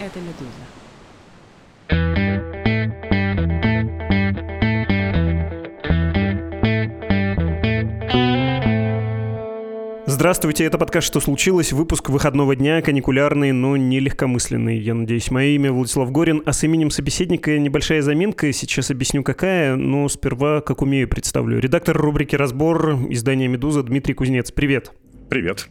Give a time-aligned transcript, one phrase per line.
[0.00, 0.48] Это «Медуза».
[10.06, 15.30] Здравствуйте, это подкаст «Что случилось?» Выпуск выходного дня, каникулярный, но не легкомысленный, я надеюсь.
[15.30, 20.62] Мое имя Владислав Горин, а с именем собеседника небольшая заминка, сейчас объясню какая, но сперва,
[20.62, 21.58] как умею, представлю.
[21.58, 24.50] Редактор рубрики «Разбор» издания «Медуза» Дмитрий Кузнец.
[24.50, 24.92] Привет.
[25.30, 25.68] Привет.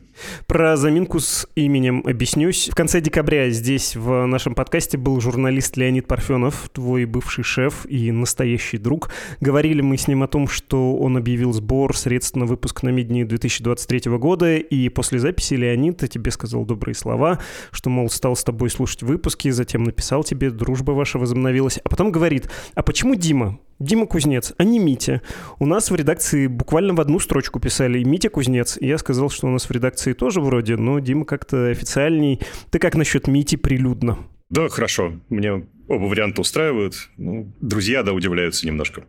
[0.47, 2.69] Про заминку с именем объяснюсь.
[2.71, 8.09] В конце декабря здесь, в нашем подкасте, был журналист Леонид Парфенов, твой бывший шеф и
[8.13, 9.11] настоящий друг.
[9.41, 13.25] Говорили мы с ним о том, что он объявил сбор средств на выпуск на Мидни
[13.25, 17.39] 2023 года, и после записи Леонид тебе сказал добрые слова,
[17.71, 22.13] что, мол, стал с тобой слушать выпуски, затем написал тебе, дружба ваша возобновилась, а потом
[22.13, 23.59] говорит, а почему Дима?
[23.79, 25.21] Дима Кузнец, а не Митя.
[25.57, 28.77] У нас в редакции буквально в одну строчку писали «Митя Кузнец».
[28.81, 32.41] Я сказал, что у нас в редакции тоже вроде, но Дима как-то официальней.
[32.71, 34.17] Ты как насчет Мити прилюдно?
[34.49, 35.13] Да, хорошо.
[35.29, 37.09] Мне оба варианта устраивают.
[37.17, 39.05] Ну, друзья, да, удивляются немножко.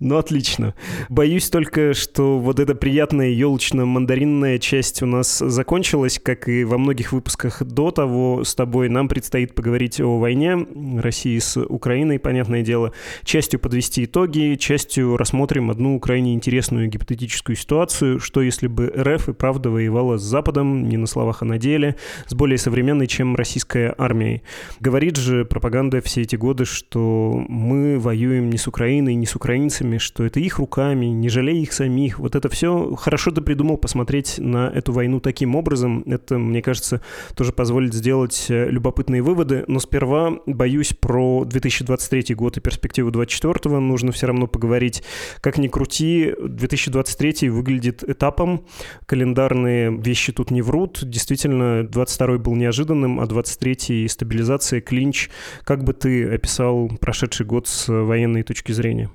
[0.00, 0.74] Ну, отлично.
[1.08, 7.12] Боюсь только, что вот эта приятная елочно-мандаринная часть у нас закончилась, как и во многих
[7.12, 8.88] выпусках до того с тобой.
[8.88, 10.56] Нам предстоит поговорить о войне
[10.98, 12.92] России с Украиной, понятное дело.
[13.24, 19.32] Частью подвести итоги, частью рассмотрим одну крайне интересную гипотетическую ситуацию, что если бы РФ и
[19.32, 21.96] правда воевала с Западом, не на словах, а на деле,
[22.26, 24.42] с более современной, чем российская армией.
[24.80, 29.98] Говорит же пропаганда все эти годы, что мы воюем не с Украиной, не с украинцами,
[29.98, 32.18] что это их руками, не жалея их самих.
[32.18, 36.02] Вот это все хорошо ты придумал посмотреть на эту войну таким образом.
[36.06, 37.00] Это, мне кажется,
[37.34, 39.64] тоже позволит сделать э, любопытные выводы.
[39.66, 45.02] Но сперва, боюсь, про 2023 год и перспективу 2024 нужно все равно поговорить.
[45.40, 48.66] Как ни крути, 2023 выглядит этапом.
[49.06, 51.00] Календарные вещи тут не врут.
[51.02, 55.30] Действительно, 22 был неожиданным, а 23 стабилизация, клинч.
[55.64, 59.10] Как бы ты описал прошедший год с военной точки зрения?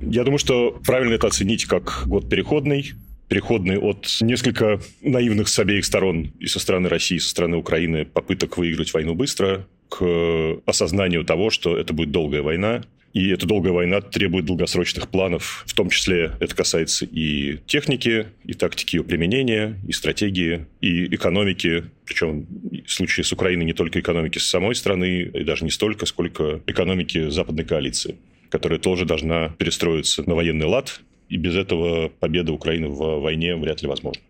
[0.00, 2.92] Я думаю, что правильно это оценить как год переходный,
[3.28, 8.04] переходный от несколько наивных с обеих сторон, и со стороны России, и со стороны Украины,
[8.04, 12.82] попыток выиграть войну быстро, к осознанию того, что это будет долгая война,
[13.16, 18.52] и эта долгая война требует долгосрочных планов, в том числе это касается и техники, и
[18.52, 22.46] тактики ее применения, и стратегии, и экономики, причем
[22.86, 27.30] в случае с Украиной не только экономики самой страны, и даже не столько, сколько экономики
[27.30, 28.16] западной коалиции
[28.48, 33.82] которая тоже должна перестроиться на военный лад, и без этого победа Украины в войне вряд
[33.82, 34.22] ли возможна.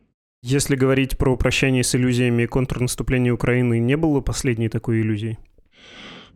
[0.42, 5.38] Если говорить про прощание с иллюзиями контрнаступления Украины, не было последней такой иллюзии?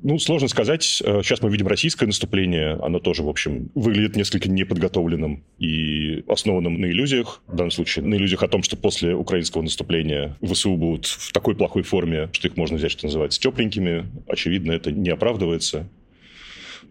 [0.02, 0.82] Ну, сложно сказать.
[0.82, 2.78] Сейчас мы видим российское наступление.
[2.82, 7.42] Оно тоже, в общем, выглядит несколько неподготовленным и основанным на иллюзиях.
[7.46, 11.54] В данном случае на иллюзиях о том, что после украинского наступления ВСУ будут в такой
[11.54, 14.06] плохой форме, что их можно взять, что называется, тепленькими.
[14.26, 15.86] Очевидно, это не оправдывается.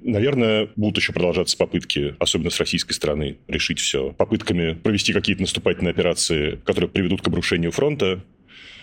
[0.02, 4.12] Наверное, будут еще продолжаться попытки, особенно с российской стороны, решить все.
[4.14, 8.24] Попытками провести какие-то наступательные операции, которые приведут к обрушению фронта.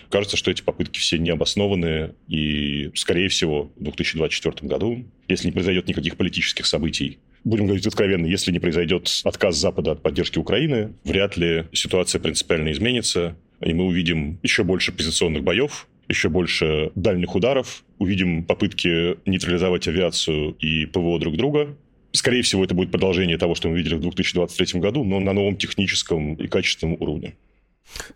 [0.09, 5.87] Кажется, что эти попытки все необоснованные, и, скорее всего, в 2024 году, если не произойдет
[5.87, 11.37] никаких политических событий, будем говорить откровенно, если не произойдет отказ Запада от поддержки Украины, вряд
[11.37, 17.83] ли ситуация принципиально изменится, и мы увидим еще больше позиционных боев, еще больше дальних ударов,
[17.99, 21.75] увидим попытки нейтрализовать авиацию и ПВО друг друга.
[22.13, 25.57] Скорее всего, это будет продолжение того, что мы видели в 2023 году, но на новом
[25.57, 27.35] техническом и качественном уровне.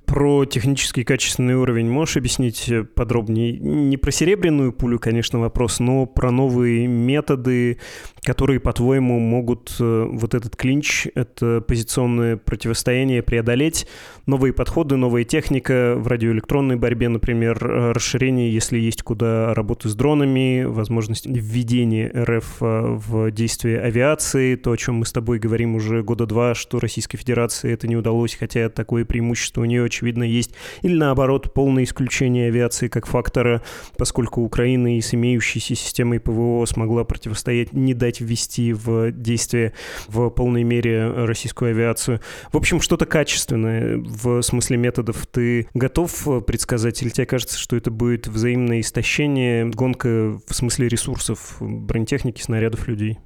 [0.05, 3.53] Про технический качественный уровень можешь объяснить подробнее?
[3.57, 7.79] Не про серебряную пулю, конечно, вопрос, но про новые методы,
[8.23, 13.87] которые, по-твоему, могут э, вот этот клинч, это позиционное противостояние преодолеть.
[14.27, 19.95] Новые подходы, новая техника в радиоэлектронной борьбе, например, э, расширение, если есть куда работы с
[19.95, 25.73] дронами, возможность введения РФ э, в действие авиации, то, о чем мы с тобой говорим
[25.73, 30.23] уже года два, что Российской Федерации это не удалось, хотя такое преимущество у нее, очевидно,
[30.23, 30.53] есть.
[30.83, 33.63] Или наоборот, полное исключение авиации как фактора,
[33.97, 39.73] поскольку Украина и с имеющейся системой ПВО смогла противостоять, не дать ввести в действие
[40.08, 42.19] в полной мере российскую авиацию.
[42.52, 45.25] В общем, что-то качественное в смысле методов.
[45.28, 51.58] Ты готов предсказать, или тебе кажется, что это будет взаимное истощение, гонка в смысле ресурсов,
[51.59, 53.19] бронетехники, снарядов, людей?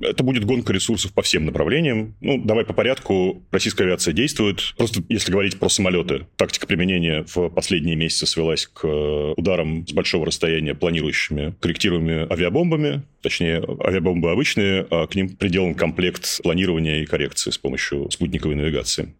[0.00, 2.14] Это будет гонка ресурсов по всем направлениям.
[2.20, 3.42] Ну, давай по порядку.
[3.50, 4.74] Российская авиация действует.
[4.76, 9.92] Просто если говорить про самолеты, тактика применения в последние месяцы свелась к э, ударам с
[9.92, 13.02] большого расстояния планирующими корректируемыми авиабомбами.
[13.22, 19.14] Точнее, авиабомбы обычные, а к ним приделан комплект планирования и коррекции с помощью спутниковой навигации.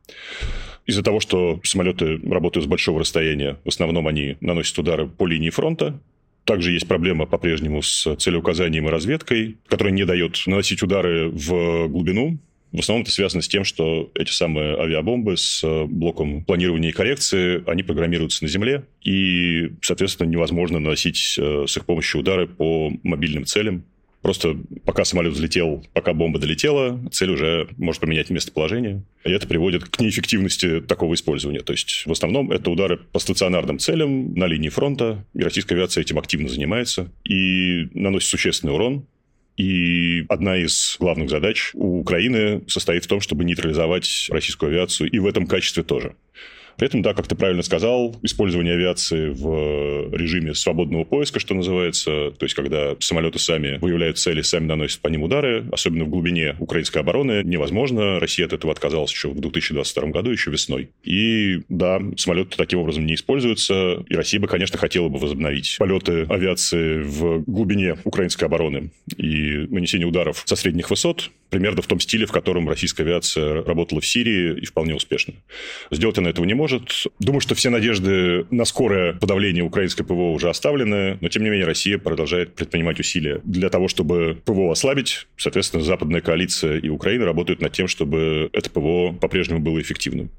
[0.86, 5.50] Из-за того, что самолеты работают с большого расстояния, в основном они наносят удары по линии
[5.50, 5.98] фронта,
[6.44, 12.38] Также есть проблема по-прежнему с целеуказанием и разведкой, которая не дает наносить удары в глубину,
[12.74, 16.92] в основном это связано с тем, что эти самые авиабомбы с э, блоком планирования и
[16.92, 22.92] коррекции, они программируются на Земле, и, соответственно, невозможно наносить э, с их помощью удары по
[23.04, 23.84] мобильным целям.
[24.24, 24.56] Просто
[24.86, 29.02] пока самолет взлетел, пока бомба долетела, цель уже может поменять местоположение.
[29.22, 31.60] И это приводит к неэффективности такого использования.
[31.60, 35.26] То есть, в основном, это удары по стационарным целям на линии фронта.
[35.34, 39.06] И российская авиация этим активно занимается и наносит существенный урон.
[39.58, 45.18] И одна из главных задач у Украины состоит в том, чтобы нейтрализовать российскую авиацию и
[45.18, 46.16] в этом качестве тоже.
[46.76, 52.30] При этом, да, как ты правильно сказал, использование авиации в режиме свободного поиска, что называется,
[52.30, 56.56] то есть когда самолеты сами выявляют цели, сами наносят по ним удары, особенно в глубине
[56.58, 58.18] украинской обороны, невозможно.
[58.18, 60.90] Россия от этого отказалась еще в 2022 году, еще весной.
[61.04, 66.26] И да, самолеты таким образом не используются, и Россия бы, конечно, хотела бы возобновить полеты
[66.28, 72.26] авиации в глубине украинской обороны и нанесение ударов со средних высот, примерно в том стиле,
[72.26, 75.34] в котором российская авиация работала в Сирии и вполне успешно.
[75.90, 76.63] Сделать она этого не может.
[77.18, 81.66] Думаю, что все надежды на скорое подавление украинской ПВО уже оставлены, но тем не менее
[81.66, 85.26] Россия продолжает предпринимать усилия для того, чтобы ПВО ослабить.
[85.36, 90.30] Соответственно, западная коалиция и Украина работают над тем, чтобы это ПВО по-прежнему было эффективным.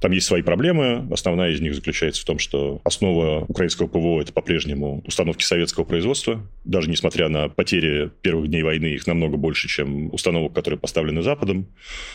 [0.00, 1.06] Там есть свои проблемы.
[1.12, 6.40] Основная из них заключается в том, что основа украинского ПВО– это по-прежнему установки советского производства.
[6.64, 11.66] Даже несмотря на потери первых дней войны, их намного больше, чем установок которые поставлены Западом,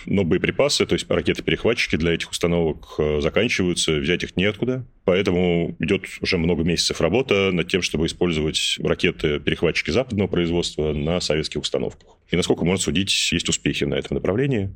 [0.06, 3.22] но боеприпасы, то есть ракеты-перехватчики для этих установок э,
[3.52, 4.86] заканчиваются, взять их неоткуда.
[5.04, 11.62] Поэтому идет уже много месяцев работа над тем, чтобы использовать ракеты-перехватчики западного производства на советских
[11.62, 12.18] установках.
[12.30, 14.70] И насколько можно судить, есть успехи на этом направлении.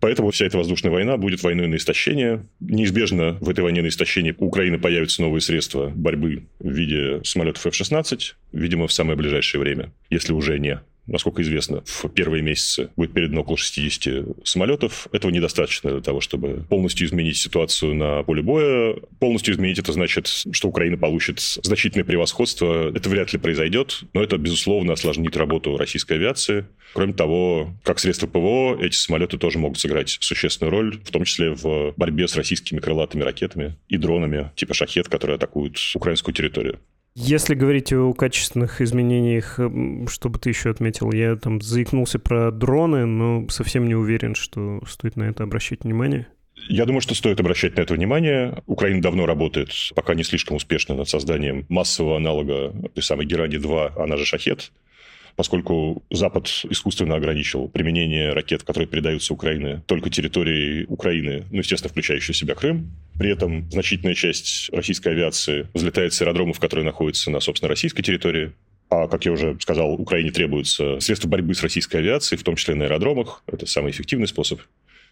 [0.00, 2.46] Поэтому вся эта воздушная война будет войной на истощение.
[2.60, 7.66] Неизбежно в этой войне на истощение у Украины появятся новые средства борьбы в виде самолетов
[7.66, 13.12] F-16, видимо, в самое ближайшее время, если уже не насколько известно, в первые месяцы будет
[13.12, 15.08] передано около 60 самолетов.
[15.12, 18.96] Этого недостаточно для того, чтобы полностью изменить ситуацию на поле боя.
[19.20, 22.90] Полностью изменить это значит, что Украина получит значительное превосходство.
[22.94, 26.66] Это вряд ли произойдет, но это, безусловно, осложнит работу российской авиации.
[26.94, 31.50] Кроме того, как средство ПВО, эти самолеты тоже могут сыграть существенную роль, в том числе
[31.50, 36.78] в борьбе с российскими крылатыми ракетами и дронами типа «Шахет», которые атакуют украинскую территорию.
[37.16, 41.12] Если говорить о качественных изменениях, эм, что бы ты еще отметил?
[41.12, 46.26] Я там заикнулся про дроны, но совсем не уверен, что стоит на это обращать внимание.
[46.68, 48.62] Я думаю, что стоит обращать на это внимание.
[48.66, 54.16] Украина давно работает, пока не слишком успешно, над созданием массового аналога той самой Герани-2, она
[54.16, 54.72] же «Шахет»,
[55.36, 62.32] поскольку Запад искусственно ограничил применение ракет, которые передаются Украине, только территории Украины, ну, естественно, включающей
[62.32, 62.90] в себя Крым.
[63.18, 68.52] При этом значительная часть российской авиации взлетает с аэродромов, которые находятся на, собственно, российской территории.
[68.90, 72.74] А, как я уже сказал, Украине требуются средства борьбы с российской авиацией, в том числе
[72.74, 73.42] на аэродромах.
[73.46, 74.60] Это самый эффективный способ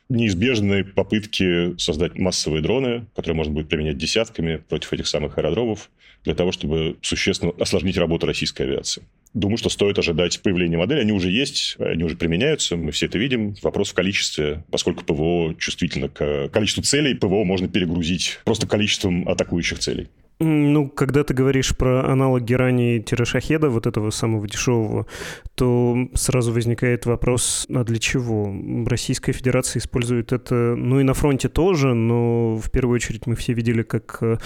[0.09, 5.91] неизбежны попытки создать массовые дроны, которые можно будет применять десятками против этих самых аэродромов,
[6.25, 9.03] для того, чтобы существенно осложнить работу российской авиации.
[9.35, 11.01] Думаю, что стоит ожидать появления модели.
[11.01, 13.55] Они уже есть, они уже применяются, мы все это видим.
[13.63, 19.79] Вопрос в количестве, поскольку ПВО чувствительно к количеству целей, ПВО можно перегрузить просто количеством атакующих
[19.79, 20.09] целей.
[20.41, 25.07] Ну, когда ты говоришь про аналог Герани-Шахеда, вот этого самого дешевого,
[25.55, 28.53] то сразу возникает вопрос, а для чего?
[28.87, 33.53] Российская Федерация использует это, ну и на фронте тоже, но в первую очередь мы все
[33.53, 34.39] видели как э,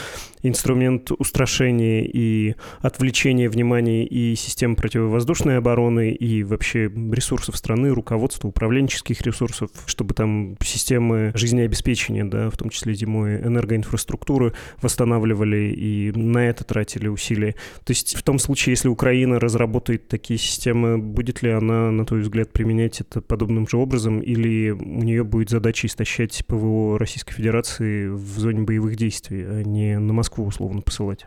[0.43, 9.23] инструмент устрашения и отвлечения внимания и систем противовоздушной обороны, и вообще ресурсов страны, руководства, управленческих
[9.23, 14.53] ресурсов, чтобы там системы жизнеобеспечения, да, в том числе зимой энергоинфраструктуры
[14.83, 17.55] восстанавливали и на это тратили усилия.
[17.85, 22.21] То есть в том случае, если Украина разработает такие системы, будет ли она, на твой
[22.21, 28.09] взгляд, применять это подобным же образом, или у нее будет задача истощать ПВО Российской Федерации
[28.09, 31.27] в зоне боевых действий, а не на Москву условно посылать?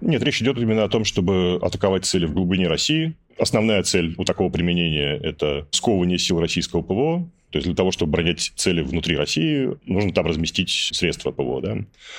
[0.00, 3.16] Нет, речь идет именно о том, чтобы атаковать цели в глубине России.
[3.38, 8.12] Основная цель у такого применения– это сковывание сил российского ПВО, то есть для того, чтобы
[8.12, 11.62] оборонять цели внутри России, нужно там разместить средства ПВО.
[11.62, 11.78] Да?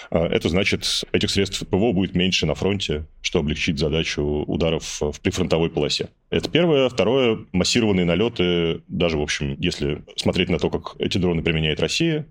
[0.10, 5.22] А это значит, этих средств ПВО будет меньше на фронте, что облегчит задачу ударов в
[5.22, 6.10] прифронтовой полосе.
[6.32, 6.89] Это первое.
[6.89, 12.25] Второе, массированные налеты, даже, в общем, если смотреть на то, как эти дроны применяет Россия,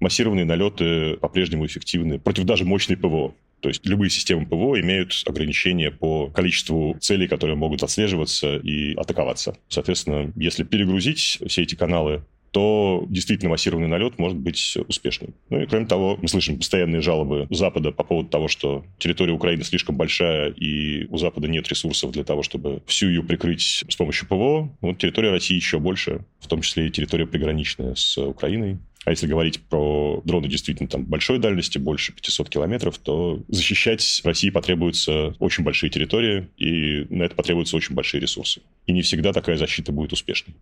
[0.00, 3.34] массированные налеты по-прежнему эффективны против даже мощной ПВО.
[3.60, 9.56] То есть любые системы ПВО имеют ограничения по количеству целей, которые могут отслеживаться и атаковаться.
[9.68, 15.34] Соответственно, если перегрузить все эти каналы то действительно массированный налет может быть успешным.
[15.50, 19.64] Ну и кроме того, мы слышим постоянные жалобы Запада по поводу того, что территория Украины
[19.64, 24.28] слишком большая, и у Запада нет ресурсов для того, чтобы всю ее прикрыть с помощью
[24.28, 24.70] ПВО.
[24.80, 28.78] Вот территория России еще больше, в том числе и территория приграничная с Украиной.
[29.08, 34.50] А если говорить про дроны действительно там большой дальности, больше 500 километров, то защищать России
[34.50, 38.60] потребуются очень большие территории, и на это потребуются очень большие ресурсы.
[38.86, 40.54] И не всегда такая защита будет успешной.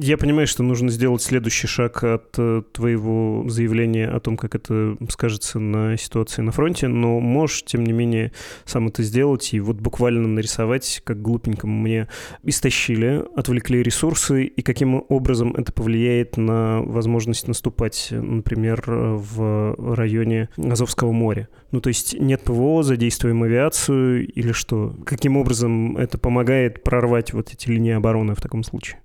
[0.00, 4.96] Я понимаю, что нужно сделать следующий шаг от э, твоего заявления о том, как это
[5.10, 8.32] скажется на ситуации на фронте, но можешь, тем не менее,
[8.64, 12.08] сам это сделать и вот буквально нарисовать, как глупенькому мне
[12.44, 21.12] истощили, отвлекли ресурсы, и каким образом это повлияет на возможность наступать, например, в районе Азовского
[21.12, 21.48] моря.
[21.70, 24.94] Ну, то есть нет ПВО, задействуем авиацию или что?
[25.04, 29.00] Каким образом это помогает прорвать вот эти линии обороны в таком случае?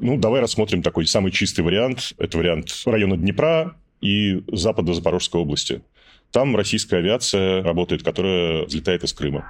[0.00, 2.14] Ну, давай рассмотрим такой самый чистый вариант.
[2.18, 5.82] Это вариант района Днепра и запада Запорожской области.
[6.30, 9.44] Там российская авиация работает, которая взлетает из Крыма.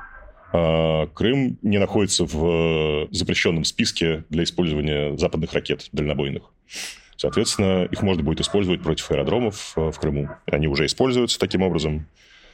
[0.53, 6.45] А Крым не находится в запрещенном списке для использования западных ракет дальнобойных.
[7.17, 10.29] Соответственно, их можно будет использовать против аэродромов э, в Крыму.
[10.47, 12.07] Они уже используются таким образом.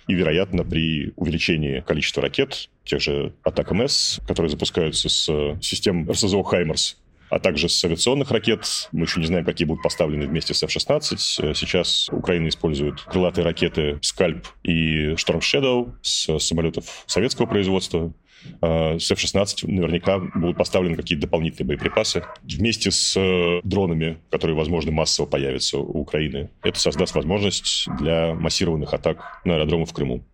[0.07, 6.43] И, вероятно, при увеличении количества ракет, тех же атак МС, которые запускаются с систем РСЗО
[6.43, 6.97] «Хаймерс»,
[7.29, 8.89] а также с авиационных ракет.
[8.93, 11.55] Мы еще не знаем, какие будут поставлены вместе с F-16.
[11.55, 18.13] Сейчас Украина использует крылатые ракеты «Скальп» и «Шторм Shadow с самолетов советского производства.
[18.61, 22.25] А, с F-16 наверняка будут поставлены какие-то дополнительные боеприпасы.
[22.43, 28.93] Вместе с э, дронами, которые, возможно, массово появятся у Украины, это создаст возможность для массированных
[28.93, 30.25] атак на аэродромы в Крыму.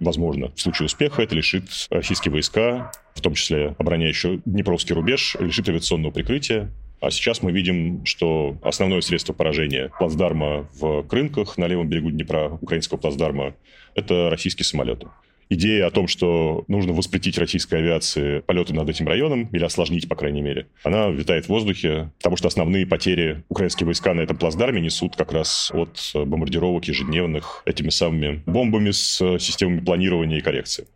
[0.00, 5.68] Возможно, в случае успеха это лишит российские войска, в том числе обороняющие Днепровский рубеж, лишит
[5.68, 11.88] авиационного прикрытия, а сейчас мы видим, что основное средство поражения плацдарма в Крынках на левом
[11.88, 13.54] берегу Днепра, украинского плацдарма,
[13.94, 15.08] это российские самолеты
[15.50, 20.16] идея о том, что нужно воспретить российской авиации полеты над этим районом, или осложнить, по
[20.16, 24.80] крайней мере, она витает в воздухе, потому что основные потери украинские войска на этом плацдарме
[24.80, 30.86] несут как раз от бомбардировок ежедневных этими самыми бомбами с системами планирования и коррекции.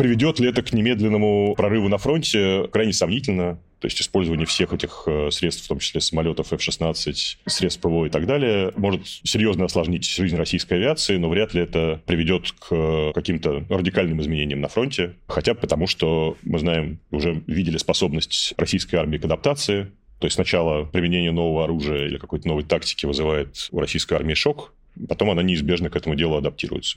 [0.00, 2.66] Приведет ли это к немедленному прорыву на фронте?
[2.72, 3.58] Крайне сомнительно.
[3.80, 7.14] То есть использование всех этих э, средств, в том числе самолетов F-16,
[7.44, 12.00] средств ПВО и так далее, может серьезно осложнить жизнь российской авиации, но вряд ли это
[12.06, 15.16] приведет к каким-то радикальным изменениям на фронте.
[15.26, 19.92] Хотя бы потому, что мы знаем, уже видели способность российской армии к адаптации.
[20.18, 24.72] То есть сначала применение нового оружия или какой-то новой тактики вызывает у российской армии шок,
[25.10, 26.96] потом она неизбежно к этому делу адаптируется.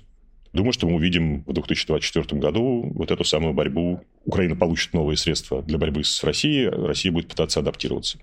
[0.53, 4.01] Думаю, что мы увидим в 2024 году вот эту самую борьбу.
[4.25, 8.19] Украина получит новые средства для борьбы с Россией, Россия будет пытаться адаптироваться.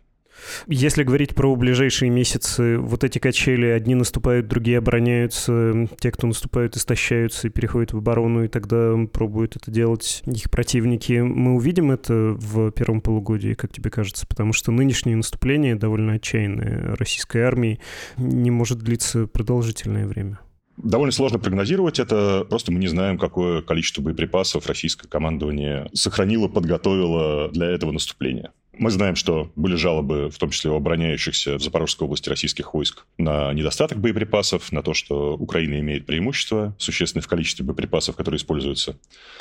[0.68, 6.76] Если говорить про ближайшие месяцы, вот эти качели, одни наступают, другие обороняются, те, кто наступают,
[6.76, 11.20] истощаются и переходят в оборону, и тогда пробуют это делать их противники.
[11.20, 14.26] Мы увидим это в первом полугодии, как тебе кажется?
[14.26, 17.80] Потому что нынешнее наступление, довольно отчаянное российской армии,
[18.16, 20.38] не может длиться продолжительное время.
[20.82, 27.50] Довольно сложно прогнозировать это, просто мы не знаем, какое количество боеприпасов российское командование сохранило, подготовило
[27.50, 28.52] для этого наступления.
[28.72, 33.04] Мы знаем, что были жалобы, в том числе у обороняющихся в Запорожской области российских войск,
[33.18, 38.96] на недостаток боеприпасов, на то, что Украина имеет преимущество существенное в количестве боеприпасов, которые используются,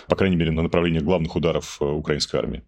[0.10, 2.64] по крайней мере, на направлении главных ударов э, украинской армии.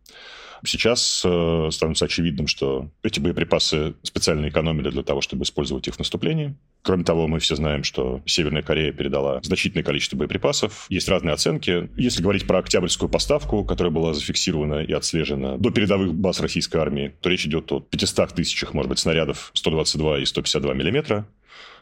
[0.66, 6.00] Сейчас э, становится очевидным, что эти боеприпасы специально экономили для того, чтобы использовать их в
[6.00, 6.56] наступлении.
[6.84, 10.86] Кроме того, мы все знаем, что Северная Корея передала значительное количество боеприпасов.
[10.90, 11.90] Есть разные оценки.
[11.98, 17.14] Если говорить про октябрьскую поставку, которая была зафиксирована и отслежена до передовых баз российской армии,
[17.22, 21.28] то речь идет о 500 тысячах, может быть, снарядов 122 и 152 миллиметра.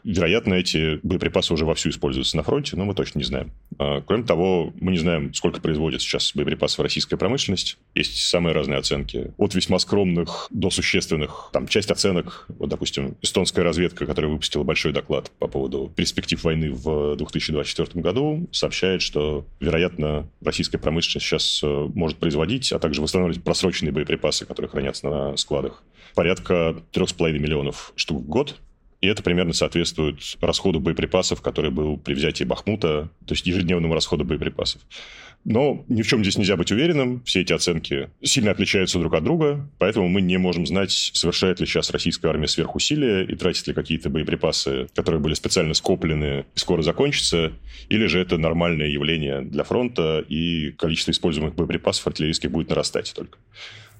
[0.04, 3.52] Вероятно, эти боеприпасы уже вовсю используются на фронте, но мы точно не знаем.
[3.80, 7.78] А, кроме того, мы не знаем, сколько производит сейчас боеприпасов российская промышленность.
[7.94, 9.32] Есть самые разные оценки.
[9.38, 11.48] От весьма скромных до существенных.
[11.54, 16.72] Там часть оценок, вот, допустим, эстонская разведка, которая выпустила большой доклад по поводу перспектив войны
[16.72, 23.42] в 2024 году, сообщает, что, вероятно, российская промышленность сейчас э, может производить, а также восстанавливать
[23.42, 25.82] просроченные боеприпасы, которые хранятся на складах,
[26.14, 28.56] порядка 3,5 миллионов штук в год.
[29.00, 34.24] И это примерно соответствует расходу боеприпасов, который был при взятии Бахмута, то есть ежедневному расходу
[34.24, 34.82] боеприпасов.
[35.44, 37.22] Но ни в чем здесь нельзя быть уверенным.
[37.24, 41.66] Все эти оценки сильно отличаются друг от друга, поэтому мы не можем знать, совершает ли
[41.66, 46.82] сейчас российская армия сверхусилия и тратит ли какие-то боеприпасы, которые были специально скоплены и скоро
[46.82, 47.52] закончатся,
[47.88, 53.38] или же это нормальное явление для фронта, и количество используемых боеприпасов артиллерийских будет нарастать только.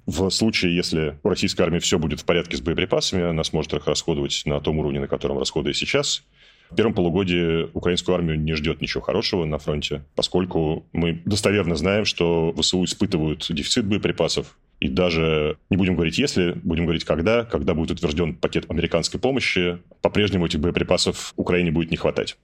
[0.07, 3.87] В случае, если у российской армии все будет в порядке с боеприпасами, она сможет их
[3.87, 6.23] расходовать на том уровне, на котором расходует сейчас.
[6.71, 12.04] В первом полугодии украинскую армию не ждет ничего хорошего на фронте, поскольку мы достоверно знаем,
[12.04, 17.75] что ВСУ испытывают дефицит боеприпасов, и даже, не будем говорить если, будем говорить когда, когда
[17.75, 22.38] будет утвержден пакет американской помощи, по-прежнему этих боеприпасов Украине будет не хватать.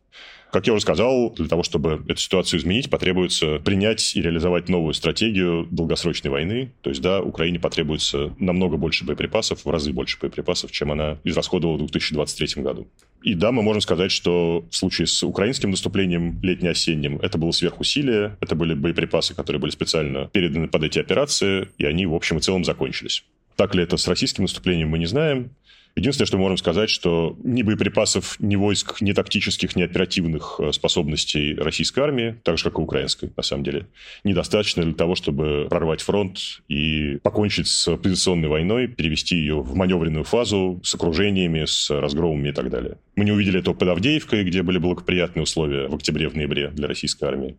[0.52, 4.94] Как я уже сказал, для того, чтобы эту ситуацию изменить, потребуется принять и реализовать новую
[4.94, 6.72] стратегию долгосрочной войны.
[6.82, 11.76] То есть, да, Украине потребуется намного больше боеприпасов, в разы больше боеприпасов, чем она израсходовала
[11.76, 12.86] в 2023 году.
[13.22, 18.36] И да, мы можем сказать, что в случае с украинским наступлением летне-осенним это было сверхусилие,
[18.40, 22.40] это были боеприпасы, которые были специально переданы под эти операции, и они в общем и
[22.40, 23.24] целом закончились.
[23.56, 25.50] Так ли это с российским наступлением, мы не знаем.
[25.96, 30.70] Единственное, что мы можем сказать, что ни боеприпасов, ни войск, ни тактических, ни оперативных э,
[30.72, 33.86] способностей российской армии, так же, как и украинской, на самом деле,
[34.22, 40.24] недостаточно для того, чтобы прорвать фронт и покончить с позиционной войной, перевести ее в маневренную
[40.24, 42.98] фазу с окружениями, с разгромами и так далее.
[43.16, 46.88] Мы не увидели этого под Авдеевкой, где были благоприятные условия в октябре, в ноябре для
[46.88, 47.56] российской армии.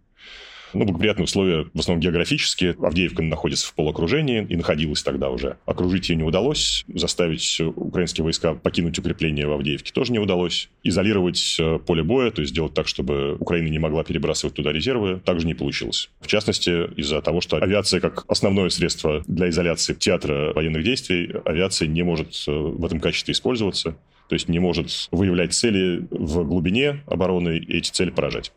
[0.73, 2.75] Ну, благоприятные условия, в основном географические.
[2.81, 5.57] Авдеевка находится в полуокружении и находилась тогда уже.
[5.65, 6.85] Окружить ее не удалось.
[6.87, 10.69] Заставить украинские войска покинуть укрепление в Авдеевке тоже не удалось.
[10.83, 15.21] Изолировать э, поле боя, то есть сделать так, чтобы Украина не могла перебрасывать туда резервы,
[15.23, 16.09] также не получилось.
[16.21, 21.87] В частности, из-за того, что авиация как основное средство для изоляции театра военных действий, авиация
[21.87, 23.95] не может э, в этом качестве использоваться
[24.27, 28.51] то есть не может выявлять цели в глубине обороны и эти цели поражать.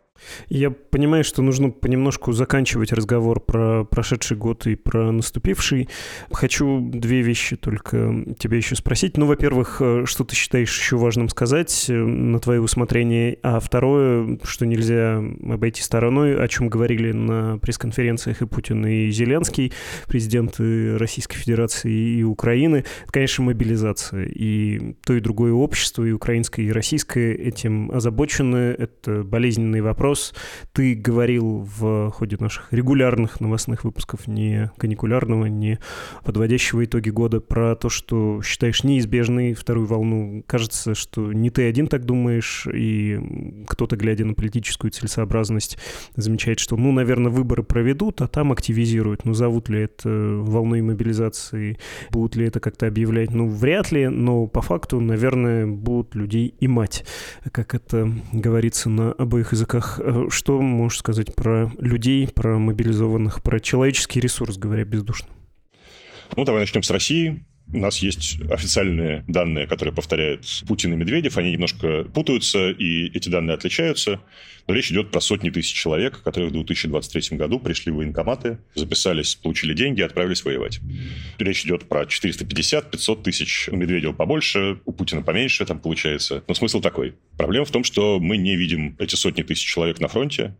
[0.48, 5.88] Я понимаю, что нужно понемножку заканчивать разговор про прошедший год и про наступивший.
[6.30, 9.16] Хочу две вещи только тебя еще спросить.
[9.16, 14.38] Ну, во-первых, э, что ты считаешь еще важным сказать э, на твое усмотрение, а второе,
[14.44, 19.72] что нельзя обойти стороной, о чем говорили на пресс-конференциях и Путин, и Зеленский,
[20.06, 24.26] президенты Российской Федерации и Украины, это, конечно, мобилизация.
[24.26, 28.74] И то, и другое общество, и украинское, и российское этим озабочены.
[28.78, 30.34] Это болезненный вопрос вопрос.
[30.72, 35.78] Ты говорил в ходе наших регулярных новостных выпусков, не каникулярного, не
[36.24, 40.42] подводящего итоги года, про то, что считаешь неизбежной вторую волну.
[40.46, 45.78] Кажется, что не ты один так думаешь, и кто-то, глядя на политическую целесообразность,
[46.16, 49.24] замечает, что, ну, наверное, выборы проведут, а там активизируют.
[49.24, 51.78] Ну, зовут ли это волной мобилизации,
[52.10, 53.30] будут ли это как-то объявлять?
[53.30, 57.04] Ну, вряд ли, но по факту, наверное, будут людей и мать,
[57.52, 63.60] как это говорится на обоих языках Э, что можешь сказать про людей, про мобилизованных, про
[63.60, 65.28] человеческий ресурс, говоря бездушно?
[66.36, 67.44] Ну, давай начнем с России.
[67.72, 71.38] У нас есть официальные данные, которые повторяют Путин и Медведев.
[71.38, 74.20] Они немножко путаются, и эти данные отличаются.
[74.66, 79.34] Но речь идет про сотни тысяч человек, которые в 2023 году пришли в военкоматы, записались,
[79.34, 80.80] получили деньги и отправились воевать.
[81.38, 83.68] Речь идет про 450-500 тысяч.
[83.70, 86.42] У Медведева побольше, у Путина поменьше там получается.
[86.48, 87.14] Но смысл такой.
[87.36, 90.54] Проблема в том, что мы не видим эти сотни тысяч человек на фронте,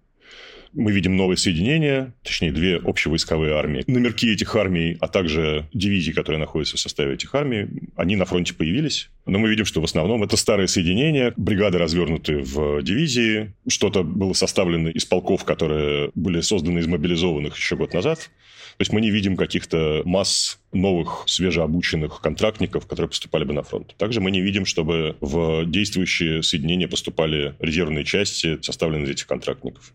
[0.73, 3.85] мы видим новые соединения, точнее, две общевойсковые армии.
[3.87, 8.55] Номерки этих армий, а также дивизии, которые находятся в составе этих армий, они на фронте
[8.55, 9.11] появились.
[9.27, 14.33] Но мы видим, что в основном это старые соединения, бригады развернуты в дивизии, что-то было
[14.33, 18.31] составлено из полков, которые были созданы из мобилизованных еще год назад.
[18.77, 23.95] То есть мы не видим каких-то масс новых свежеобученных контрактников, которые поступали бы на фронт.
[23.97, 29.93] Также мы не видим, чтобы в действующие соединения поступали резервные части, составленные из этих контрактников.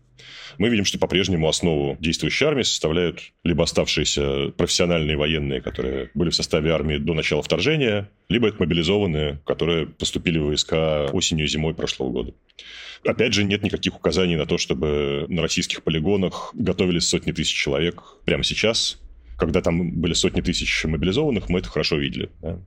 [0.58, 6.34] Мы видим, что по-прежнему основу действующей армии составляют либо оставшиеся профессиональные военные, которые были в
[6.34, 11.74] составе армии до начала вторжения, либо это мобилизованные, которые поступили в войска осенью и зимой
[11.74, 12.32] прошлого года.
[13.04, 18.02] Опять же, нет никаких указаний на то, чтобы на российских полигонах готовились сотни тысяч человек
[18.24, 18.98] прямо сейчас.
[19.38, 22.30] Когда там были сотни тысяч мобилизованных, мы это хорошо видели.
[22.40, 22.58] Да?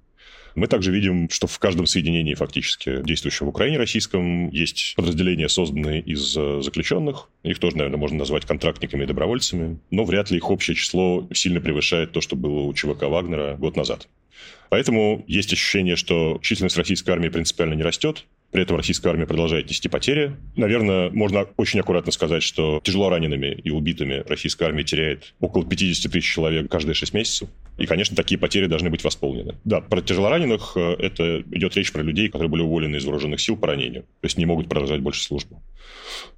[0.55, 6.01] Мы также видим, что в каждом соединении фактически действующем в Украине российском есть подразделения, созданные
[6.01, 7.29] из э, заключенных.
[7.43, 9.79] Их тоже, наверное, можно назвать контрактниками и добровольцами.
[9.91, 13.75] Но вряд ли их общее число сильно превышает то, что было у ЧВК Вагнера год
[13.75, 14.07] назад.
[14.69, 18.25] Поэтому есть ощущение, что численность российской армии принципиально не растет.
[18.51, 20.35] При этом российская армия продолжает нести потери.
[20.55, 26.11] Наверное, можно очень аккуратно сказать, что тяжело ранеными и убитыми российская армия теряет около 50
[26.11, 27.49] тысяч человек каждые 6 месяцев.
[27.77, 29.55] И, конечно, такие потери должны быть восполнены.
[29.63, 33.55] Да, про тяжелораненых э, это идет речь про людей, которые были уволены из вооруженных сил
[33.55, 34.01] по ранению.
[34.01, 35.63] То есть не могут продолжать больше службу.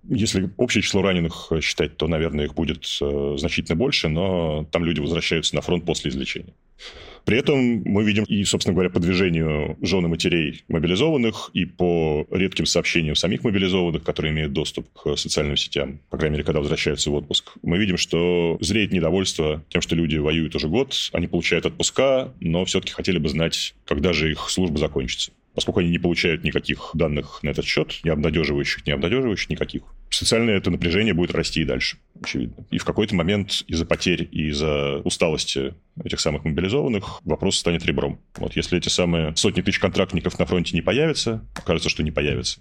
[0.08, 4.84] Если общее число раненых э, считать, то, наверное, их будет э, значительно больше, но там
[4.84, 6.54] люди возвращаются на фронт после излечения.
[7.26, 12.28] При этом мы видим и, собственно говоря, по движению жен и матерей мобилизованных, и по
[12.32, 17.12] редким сообщениям самих мобилизованных, которые имеют доступ к социальным сетям, по крайней мере, когда возвращаются
[17.12, 21.66] в отпуск, мы видим, что зреет недовольство тем, что люди воюют уже год, они получают
[21.66, 26.44] отпуска, но все-таки хотели бы знать, когда же их служба закончится поскольку они не получают
[26.44, 29.84] никаких данных на этот счет, не обнадеживающих, не обнадеживающих, никаких.
[30.10, 32.66] Социальное это напряжение будет расти и дальше, очевидно.
[32.70, 38.20] И в какой-то момент из-за потерь и из-за усталости этих самых мобилизованных вопрос станет ребром.
[38.38, 42.60] Вот если эти самые сотни тысяч контрактников на фронте не появятся, кажется, что не появятся,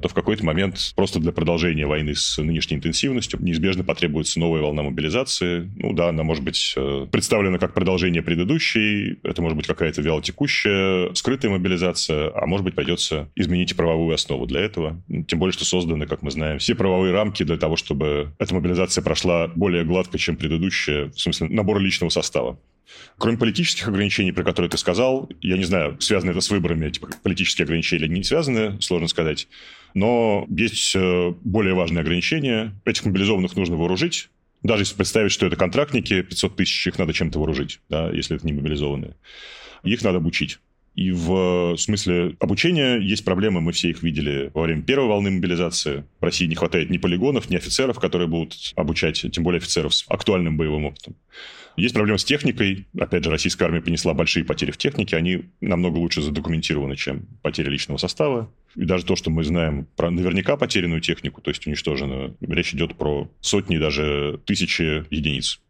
[0.00, 4.82] то в какой-то момент просто для продолжения войны с нынешней интенсивностью неизбежно потребуется новая волна
[4.82, 5.70] мобилизации.
[5.76, 11.12] Ну да, она может быть э, представлена как продолжение предыдущей, это может быть какая-то вялотекущая,
[11.14, 15.02] скрытая мобилизация, а может быть придется изменить правовую основу для этого.
[15.26, 19.02] Тем более, что созданы, как мы знаем, все правовые рамки для того, чтобы эта мобилизация
[19.02, 22.58] прошла более гладко, чем предыдущая, в смысле набор личного состава.
[23.18, 27.08] Кроме политических ограничений, про которые ты сказал, я не знаю, связано это с выборами, типа
[27.22, 29.48] политические ограничения или не связаны, сложно сказать.
[29.94, 32.74] Но есть э, более важные ограничения.
[32.84, 34.28] Этих мобилизованных нужно вооружить.
[34.62, 38.46] Даже если представить, что это контрактники, 500 тысяч их надо чем-то вооружить, да, если это
[38.46, 39.14] не мобилизованные.
[39.84, 40.58] Их надо обучить.
[40.94, 46.04] И в смысле обучения есть проблемы, мы все их видели во время первой волны мобилизации.
[46.20, 50.04] В России не хватает ни полигонов, ни офицеров, которые будут обучать, тем более офицеров с
[50.08, 51.16] актуальным боевым опытом.
[51.76, 52.86] Есть проблема с техникой.
[52.98, 55.16] Опять же, российская армия понесла большие потери в технике.
[55.16, 58.52] Они намного лучше задокументированы, чем потери личного состава.
[58.76, 62.96] И даже то, что мы знаем про наверняка потерянную технику, то есть уничтоженную, речь идет
[62.96, 65.60] про сотни, даже тысячи единиц.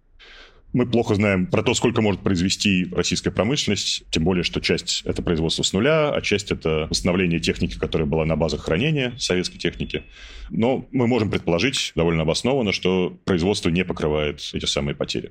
[0.74, 5.22] Мы плохо знаем про то, сколько может произвести российская промышленность, тем более, что часть— это
[5.22, 10.02] производство с нуля, а часть— это восстановление техники, которая была на базах хранения советской техники.
[10.50, 15.30] Но мы можем предположить довольно обоснованно, что производство не покрывает эти самые потери.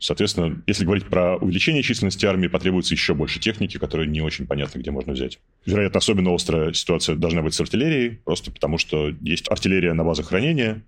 [0.00, 4.78] Соответственно, если говорить про увеличение численности армии, потребуется еще больше техники, которую не очень понятно,
[4.78, 5.40] где можно взять.
[5.66, 10.28] Вероятно, особенно острая ситуация должна быть с артиллерией, просто потому что есть артиллерия на базах
[10.28, 10.82] хранения,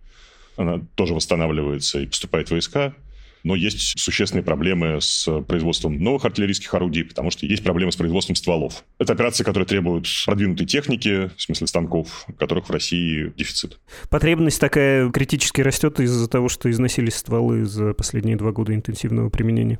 [0.57, 2.95] она тоже восстанавливается и поступает в войска,
[3.43, 8.37] но есть существенные проблемы с производством новых артиллерийских орудий, потому что есть проблемы с производством
[8.37, 8.85] стволов.
[8.99, 13.79] Это операции, которые требуют продвинутой техники, в смысле станков, которых в России дефицит.
[14.09, 19.79] Потребность такая критически растет из-за того, что износились стволы за последние два года интенсивного применения.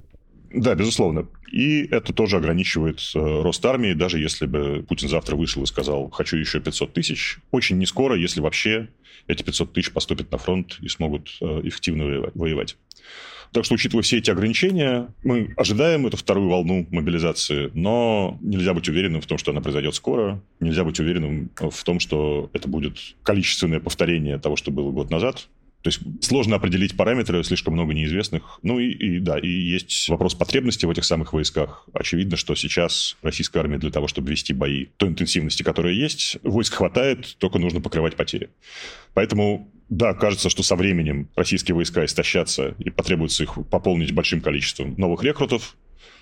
[0.53, 1.29] Да, безусловно.
[1.53, 6.11] И это тоже ограничивает э, рост армии, даже если бы Путин завтра вышел и сказал,
[6.11, 7.39] хочу еще 500 тысяч.
[7.53, 8.89] Очень не скоро, если вообще
[9.29, 12.77] эти 500 тысяч поступят на фронт и смогут э, эффективно воевать.
[13.53, 18.89] Так что, учитывая все эти ограничения, мы ожидаем эту вторую волну мобилизации, но нельзя быть
[18.89, 20.41] уверенным в том, что она произойдет скоро.
[20.61, 25.49] Нельзя быть уверенным в том, что это будет количественное повторение того, что было год назад.
[25.83, 28.59] То есть сложно определить параметры, слишком много неизвестных.
[28.63, 31.89] Ну и, и да, и есть вопрос потребности в этих самых войсках.
[31.95, 36.75] Очевидно, что сейчас российская армия для того, чтобы вести бои той интенсивности, которая есть, войск
[36.75, 38.51] хватает, только нужно покрывать потери.
[39.15, 44.95] Поэтому да, кажется, что со временем российские войска истощатся и потребуется их пополнить большим количеством
[44.97, 45.77] новых рекрутов.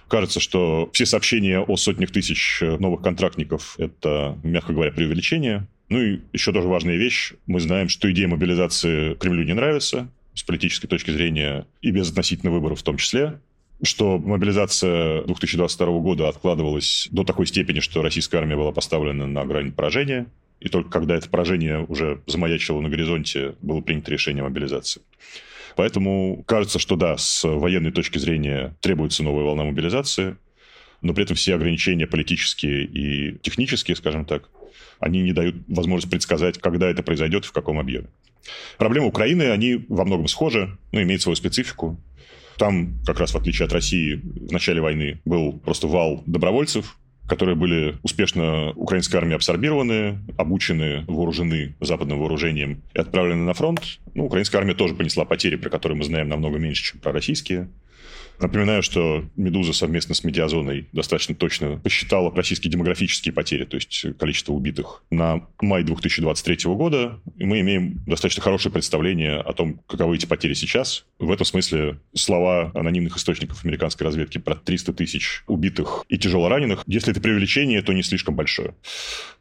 [0.08, 5.68] Кажется, что все сообщения о сотнях тысяч новых контрактников– это, мягко говоря, преувеличение.
[5.88, 7.32] Ну и еще тоже важная вещь.
[7.46, 12.52] Мы знаем, что идея мобилизации Кремлю не нравится с политической точки зрения и без относительно
[12.52, 13.40] выборов в том числе
[13.82, 19.72] что мобилизация 2022 года откладывалась до такой степени, что российская армия была поставлена на грань
[19.72, 20.26] поражения.
[20.60, 25.02] И только когда это поражение уже замаячило на горизонте, было принято решение о мобилизации.
[25.76, 30.36] Поэтому кажется, что да, с военной точки зрения требуется новая волна мобилизации,
[31.00, 34.50] но при этом все ограничения политические и технические, скажем так,
[35.00, 38.08] они не дают возможность предсказать, когда это произойдет и в каком объеме.
[38.78, 42.00] Проблемы Украины, они во многом схожи, но имеют свою специфику.
[42.56, 46.96] Там, как раз в отличие от России, в начале войны был просто вал добровольцев,
[47.28, 53.80] которые были успешно украинской армией абсорбированы, обучены, вооружены западным вооружением и отправлены на фронт.
[54.14, 57.68] Ну, украинская армия тоже понесла потери, про которые мы знаем намного меньше, чем про российские.
[58.40, 64.52] Напоминаю, что «Медуза» совместно с «Медиазоной» достаточно точно посчитала российские демографические потери, то есть количество
[64.52, 67.20] убитых на май 2023 года.
[67.36, 71.04] И мы имеем достаточно хорошее представление о том, каковы эти потери сейчас.
[71.18, 76.84] В этом смысле слова анонимных источников американской разведки про 300 тысяч убитых и тяжело раненых,
[76.86, 78.74] если это преувеличение, то не слишком большое.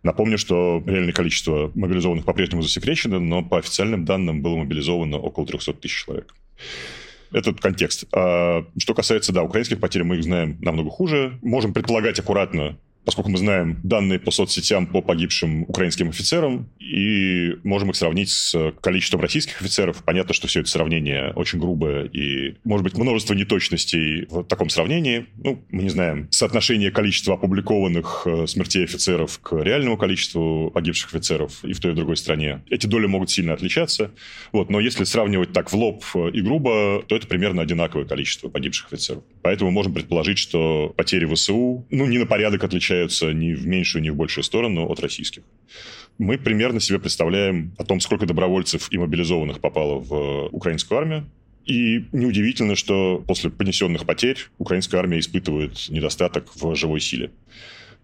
[0.01, 5.73] Напомню, что реальное количество мобилизованных по-прежнему засекречено, но по официальным данным было мобилизовано около 300
[5.73, 6.33] тысяч человек
[7.31, 8.05] этот контекст.
[8.13, 11.39] А что касается, да, украинских потерь, мы их знаем намного хуже.
[11.41, 17.89] Можем предполагать аккуратно, поскольку мы знаем данные по соцсетям по погибшим украинским офицерам и можем
[17.89, 20.03] их сравнить с количеством российских офицеров.
[20.03, 25.27] Понятно, что все это сравнение очень грубое и, может быть, множество неточностей в таком сравнении.
[25.41, 31.63] Ну, мы не знаем соотношение количества опубликованных э, смертей офицеров к реальному количеству погибших офицеров
[31.63, 32.61] и в той и в другой стране.
[32.69, 34.11] Эти доли могут сильно отличаться.
[34.51, 38.49] Вот, но если сравнивать так в лоб э, и грубо, то это примерно одинаковое количество
[38.49, 39.23] погибших офицеров.
[39.43, 44.01] Поэтому можем предположить, что потери ВСУ, ну, не на порядок отличаются отличаются ни в меньшую,
[44.01, 45.43] ни в большую сторону от российских.
[46.17, 51.29] Мы примерно себе представляем о том, сколько добровольцев и мобилизованных попало в украинскую армию.
[51.65, 57.31] И неудивительно, что после понесенных потерь украинская армия испытывает недостаток в живой силе.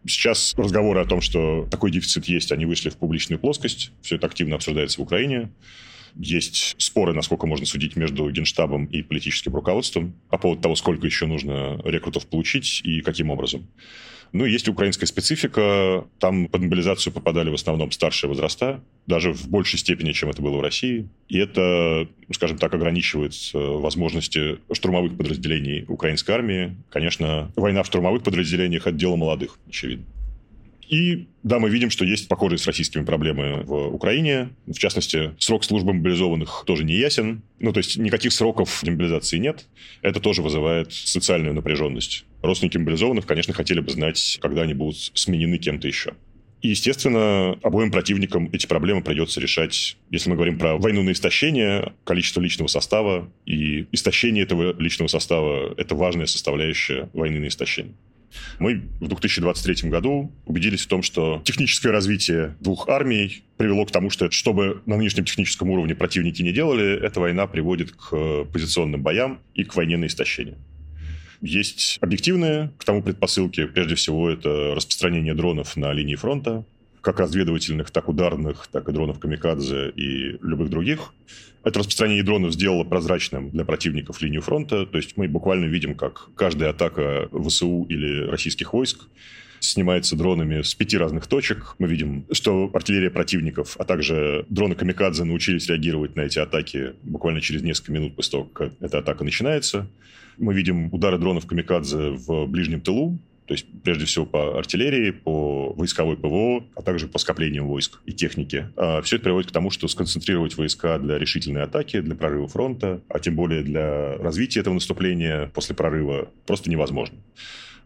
[0.05, 3.91] Сейчас разговоры о том, что такой дефицит есть, они вышли в публичную плоскость.
[4.01, 5.49] Все это активно обсуждается в Украине.
[6.15, 11.25] Есть споры, насколько можно судить между Генштабом и политическим руководством по поводу того, сколько еще
[11.25, 13.65] нужно рекрутов получить и каким образом.
[14.33, 16.05] Ну, есть украинская специфика.
[16.19, 20.57] Там под мобилизацию попадали в основном старшие возраста, даже в большей степени, чем это было
[20.57, 21.07] в России.
[21.29, 26.75] И это, скажем так, ограничивает э, возможности штурмовых подразделений украинской армии.
[26.89, 30.05] Конечно, война в штурмовых подразделениях– это дело молодых, очевидно.
[30.87, 34.49] И да, мы видим, что есть похожие с российскими проблемы в Украине.
[34.67, 37.41] В частности, срок службы мобилизованных тоже не ясен.
[37.59, 39.65] Ну, то есть никаких сроков демобилизации нет.
[40.01, 42.25] Это тоже вызывает социальную напряженность.
[42.41, 46.13] Родственники мобилизованных, конечно, хотели бы знать, когда они будут сменены кем-то еще.
[46.63, 49.97] И, естественно, обоим противникам эти проблемы придется решать.
[50.09, 55.73] Если мы говорим про войну на истощение, количество личного состава и истощение этого личного состава–
[55.77, 57.93] это важная составляющая войны на истощение.
[58.59, 64.09] Мы в 2023 году убедились в том, что техническое развитие двух армий привело к тому,
[64.09, 69.39] что чтобы на нынешнем техническом уровне противники не делали, эта война приводит к позиционным боям
[69.53, 70.57] и к войне на истощение.
[71.41, 73.65] Есть объективные к тому предпосылки.
[73.65, 76.63] Прежде всего, это распространение дронов на линии фронта
[77.03, 81.13] как разведывательных, так ударных, так и дронов Камикадзе и любых других.
[81.63, 84.85] Это распространение дронов сделало прозрачным для противников линию фронта.
[84.85, 89.01] То есть мы буквально видим, как каждая атака ВСУ или российских войск
[89.59, 91.75] снимается дронами с пяти разных точек.
[91.77, 97.41] Мы видим, что артиллерия противников, а также дроны Камикадзе научились реагировать на эти атаки буквально
[97.41, 99.87] через несколько минут после того, как эта атака начинается.
[100.37, 105.73] Мы видим удары дронов Камикадзе в ближнем тылу, то есть, прежде всего, по артиллерии, по
[105.73, 108.69] войсковой ПВО, а также по скоплениям войск и техники.
[108.77, 113.01] А все это приводит к тому, что сконцентрировать войска для решительной атаки, для прорыва фронта,
[113.09, 117.17] а тем более для развития этого наступления после прорыва просто невозможно.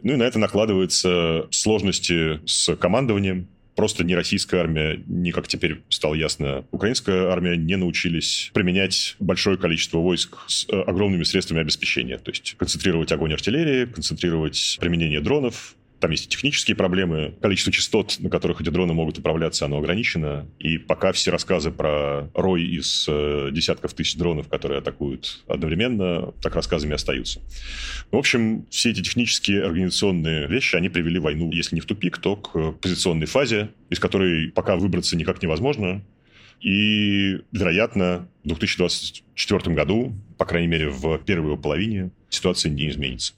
[0.04, 5.82] Ну и на это накладываются сложности с командованием, просто ни российская армия, ни, как теперь
[5.88, 12.18] стало ясно, украинская армия не научились применять большое количество войск с э, огромными средствами обеспечения.
[12.18, 17.36] То есть концентрировать огонь артиллерии, концентрировать применение дронов, там есть технические проблемы.
[17.42, 20.48] Количество частот, на которых эти дроны могут управляться, оно ограничено.
[20.60, 26.56] И пока все рассказы про рой из э, десятков тысяч дронов, которые атакуют одновременно, так
[26.56, 27.42] рассказами остаются.
[28.12, 32.36] В общем, все эти технические организационные вещи, они привели войну, если не в тупик, то
[32.36, 36.04] к позиционной фазе, из которой пока выбраться никак невозможно.
[36.62, 43.34] И, вероятно, в 2024 году, по крайней мере, в первой половине, ситуация не изменится.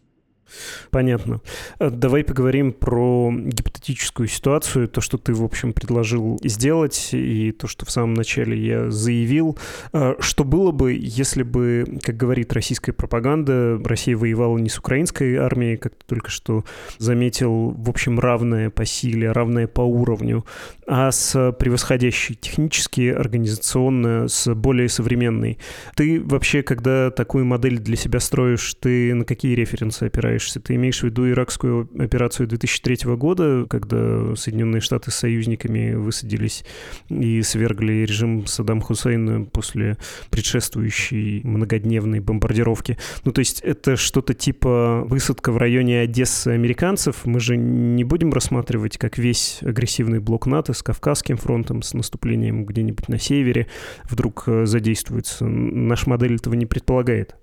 [0.91, 1.41] Понятно.
[1.79, 7.67] Э, давай поговорим про гипотетическую ситуацию, то, что ты, в общем, предложил сделать, и то,
[7.67, 9.57] что в самом начале я заявил.
[9.93, 15.35] Э, что было бы, если бы, как говорит российская пропаганда, Россия воевала не с украинской
[15.35, 16.65] армией, как ты только что
[16.97, 20.45] заметил, в общем, равная по силе, равная по уровню,
[20.87, 25.59] а с превосходящей технически, организационно, с более современной.
[25.95, 30.38] Ты вообще, когда такую модель для себя строишь, ты на какие референсы опираешься?
[30.39, 30.59] Опираешься?
[30.59, 36.63] Ты имеешь в виду иракскую операцию 2003 года, когда Соединенные Штаты с союзниками высадились
[37.09, 39.97] и свергли режим Саддам Хусейна после
[40.29, 42.97] предшествующей многодневной бомбардировки?
[43.25, 47.25] Ну, то есть это что-то типа высадка в районе Одессы американцев.
[47.25, 52.65] Мы же не будем рассматривать как весь агрессивный блок НАТО с Кавказским фронтом, с наступлением
[52.65, 53.67] где-нибудь на севере
[54.09, 55.45] вдруг задействуется.
[55.45, 57.35] Наша модель этого не предполагает.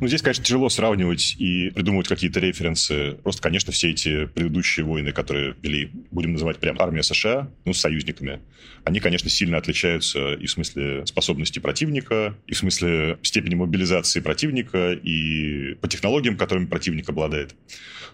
[0.00, 3.12] Ну, здесь, конечно, тяжело сравнивать и придумывать какие-то референсы.
[3.22, 7.80] Просто, конечно, все эти предыдущие войны, которые вели, будем называть прям армия США, ну, с
[7.80, 8.40] союзниками,
[8.84, 14.92] они, конечно, сильно отличаются и в смысле способности противника, и в смысле степени мобилизации противника,
[14.92, 17.54] и по технологиям, которыми противник обладает.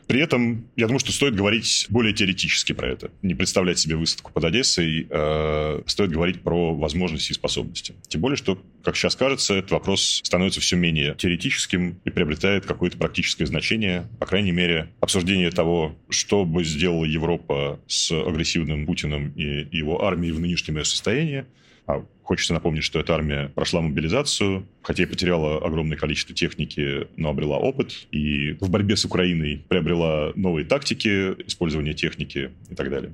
[0.06, 3.10] При этом, я думаю, что стоит говорить более теоретически про это.
[3.20, 7.94] Не представлять себе высадку под Одессой, а стоит говорить про возможности и способности.
[8.08, 12.66] Тем более, что, как сейчас кажется, этот вопрос становится все менее теоретическим теоретическим и приобретает
[12.66, 14.08] какое-то практическое значение.
[14.18, 20.32] По крайней мере, обсуждение того, что бы сделала Европа с агрессивным Путиным и его армией
[20.32, 21.44] в нынешнем ее состоянии,
[21.86, 27.30] а хочется напомнить, что эта армия прошла мобилизацию, хотя и потеряла огромное количество техники, но
[27.30, 28.06] обрела опыт.
[28.10, 33.12] И в борьбе с Украиной приобрела новые тактики использования техники и так далее.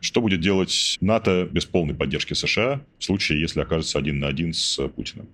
[0.00, 4.52] Что будет делать НАТО без полной поддержки США в случае, если окажется один на один
[4.52, 5.28] с Путиным?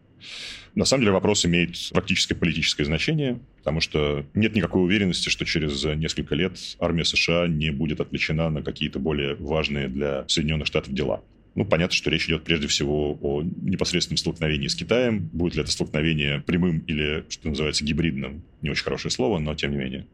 [0.75, 5.85] На самом деле вопрос имеет практическое политическое значение, потому что нет никакой уверенности, что через
[5.85, 11.23] несколько лет армия США не будет отвлечена на какие-то более важные для Соединенных Штатов дела.
[11.55, 15.31] Ну, понятно, что речь идет прежде всего о непосредственном столкновении с Китаем.
[15.33, 18.43] Будет ли это столкновение прямым или, что называется, гибридным?
[18.61, 20.07] Не очень хорошее слово, но тем не менее.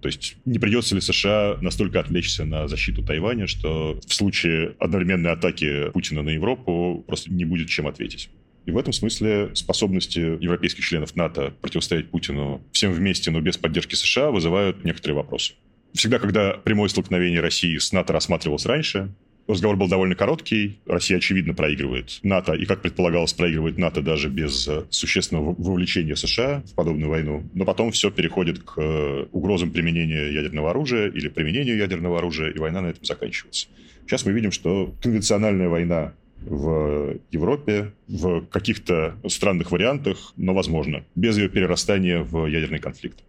[0.00, 5.32] То есть не придется ли США настолько отвлечься на защиту Тайваня, что в случае одновременной
[5.32, 8.30] атаки Путина на Европу просто не будет чем ответить?
[8.66, 13.94] И в этом смысле способности европейских членов НАТО противостоять Путину всем вместе, но без поддержки
[13.94, 15.54] США, вызывают некоторые вопросы.
[15.94, 19.10] Всегда, когда прямое столкновение России с НАТО рассматривалось раньше,
[19.48, 20.78] Разговор был довольно короткий.
[20.84, 26.74] Россия, очевидно, проигрывает НАТО, и, как предполагалось, проигрывает НАТО даже без существенного вовлечения США в
[26.74, 27.48] подобную войну.
[27.54, 32.58] Но потом все переходит к э, угрозам применения ядерного оружия или применению ядерного оружия, и
[32.58, 33.68] война на этом заканчивается.
[34.02, 41.36] Сейчас мы видим, что конвенциональная война в Европе в каких-то странных вариантах, но возможно, без
[41.36, 43.24] ее перерастания в ядерный конфликт.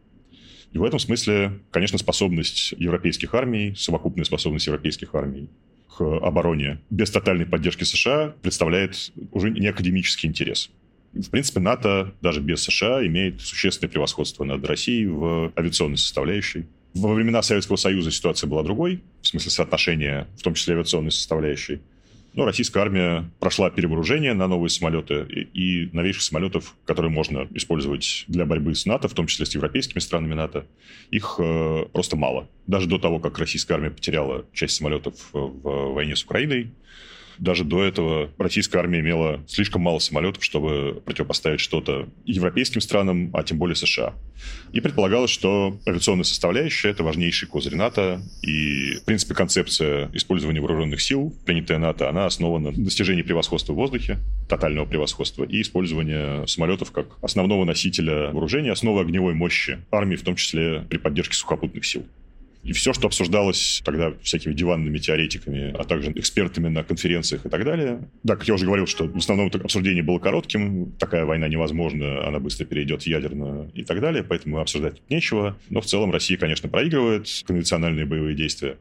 [0.71, 5.49] И в этом смысле, конечно, способность европейских армий, совокупная способность европейских армий
[5.97, 10.69] к обороне без тотальной поддержки США представляет уже не академический интерес.
[11.13, 16.67] В принципе, НАТО даже без США имеет существенное превосходство над Россией в авиационной составляющей.
[16.93, 21.81] Во времена Советского Союза ситуация была другой, в смысле соотношения, в том числе авиационной составляющей.
[22.33, 28.25] Ну, российская армия прошла перевооружение на новые самолеты и, и новейших самолетов, которые можно использовать
[28.27, 30.65] для борьбы с НАТО, в том числе с европейскими странами НАТО,
[31.09, 32.47] их э, просто мало.
[32.67, 36.71] Даже до того, как российская армия потеряла часть самолетов в войне с Украиной,
[37.39, 43.43] даже до этого российская армия имела слишком мало самолетов, чтобы противопоставить что-то европейским странам, а
[43.43, 44.13] тем более США.
[44.71, 51.01] И предполагалось, что авиационная составляющая— это важнейший козырь НАТО, и, в принципе, концепция использования вооруженных
[51.01, 56.91] сил, принятая НАТО, она основана на достижении превосходства в воздухе, тотального превосходства, и использования самолетов
[56.91, 62.05] как основного носителя вооружения, основы огневой мощи армии, в том числе при поддержке сухопутных сил.
[62.63, 67.63] И все, что обсуждалось тогда всякими диванными теоретиками, а также экспертами на конференциях и так
[67.63, 68.01] далее.
[68.23, 72.27] Да, как я уже говорил, что в основном это обсуждение было коротким, такая война невозможна,
[72.27, 75.57] она быстро перейдет в ядерную и так далее, поэтому обсуждать нечего.
[75.69, 78.77] Но в целом Россия, конечно, проигрывает конвенциональные боевые действия.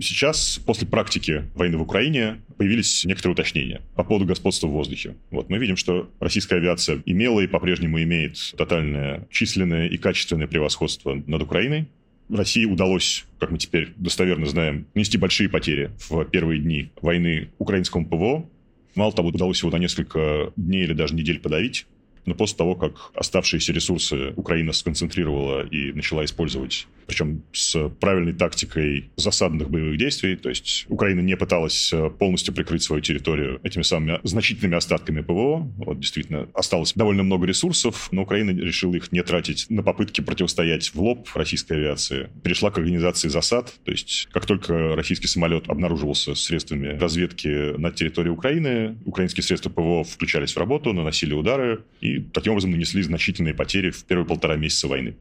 [0.00, 5.16] Сейчас, после практики войны в Украине, появились некоторые уточнения по поводу господства в воздухе.
[5.30, 11.20] Вот мы видим, что российская авиация имела и по-прежнему имеет тотальное численное и качественное превосходство
[11.26, 11.88] над Украиной.
[12.30, 18.06] России удалось, как мы теперь достоверно знаем, нести большие потери в первые дни войны украинскому
[18.06, 18.48] ПВО.
[18.94, 21.86] Мало того, удалось его на несколько дней или даже недель подавить.
[22.28, 29.10] Но после того, как оставшиеся ресурсы Украина сконцентрировала и начала использовать, причем с правильной тактикой
[29.16, 34.20] засадных боевых действий, то есть Украина не пыталась э, полностью прикрыть свою территорию этими самыми
[34.24, 39.64] значительными остатками ПВО, вот действительно осталось довольно много ресурсов, но Украина решила их не тратить
[39.70, 42.28] на попытки противостоять в лоб российской авиации.
[42.42, 48.28] Перешла к организации засад, то есть как только российский самолет обнаруживался средствами разведки на территории
[48.28, 53.90] Украины, украинские средства ПВО включались в работу, наносили удары, и таким образом нанесли значительные потери
[53.90, 55.16] в первые полтора месяца войны.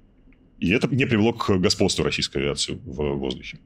[0.59, 3.59] И это не привело к господству российской авиации в воздухе.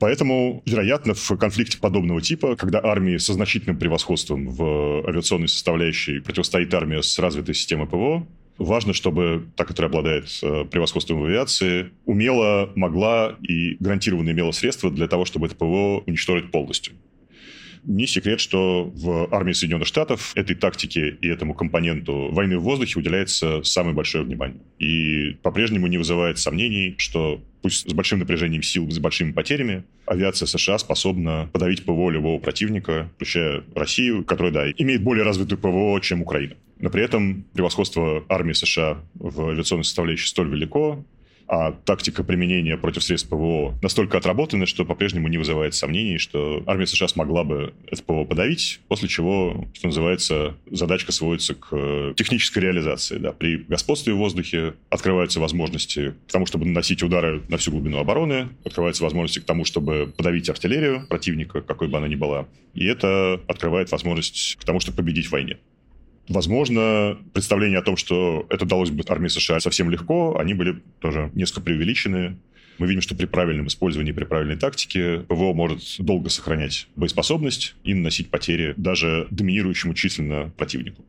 [0.00, 6.72] Поэтому, вероятно, в конфликте подобного типа, когда армии со значительным превосходством в авиационной составляющей противостоит
[6.72, 12.72] армия с развитой системой ПВО, важно, чтобы та, которая обладает э, превосходством в авиации, умела,
[12.76, 16.94] могла и гарантированно имела средства для того, чтобы это ПВО уничтожить полностью.
[17.84, 22.98] Не секрет, что в армии Соединенных Штатов этой тактике и этому компоненту войны в воздухе
[22.98, 24.60] уделяется самое большое внимание.
[24.78, 30.46] И по-прежнему не вызывает сомнений, что пусть с большим напряжением сил, с большими потерями, авиация
[30.46, 36.22] США способна подавить ПВО любого противника, включая Россию, которая, да, имеет более развитую ПВО, чем
[36.22, 36.54] Украина.
[36.78, 41.04] Но при этом превосходство армии США в авиационной составляющей столь велико,
[41.50, 46.86] а тактика применения против средств ПВО настолько отработана, что по-прежнему не вызывает сомнений, что армия
[46.86, 52.62] США смогла бы это ПВО подавить, после чего, что называется, задачка сводится к э, технической
[52.62, 53.18] реализации.
[53.18, 53.32] Да.
[53.32, 58.50] При господстве в воздухе открываются возможности к тому, чтобы наносить удары на всю глубину обороны,
[58.64, 63.40] открываются возможности к тому, чтобы подавить артиллерию противника, какой бы она ни была, и это
[63.48, 65.58] открывает возможность к тому, чтобы победить в войне.
[66.28, 71.30] Возможно, представление о том, что это удалось бы армии США совсем легко, они были тоже
[71.34, 72.38] несколько преувеличены.
[72.78, 77.92] Мы видим, что при правильном использовании, при правильной тактике ПВО может долго сохранять боеспособность и
[77.92, 81.04] наносить потери даже доминирующему численно противнику.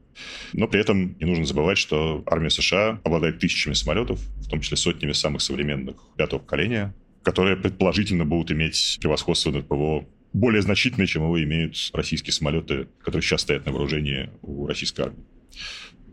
[0.54, 4.76] Но при этом не нужно забывать, что армия США обладает тысячами самолетов, в том числе
[4.76, 6.94] сотнями самых современных пятого поколения,
[7.24, 13.22] которые предположительно будут иметь превосходство над ПВО более значительное, чем его имеют российские самолеты, которые
[13.22, 15.24] сейчас стоят на вооружении у российской армии.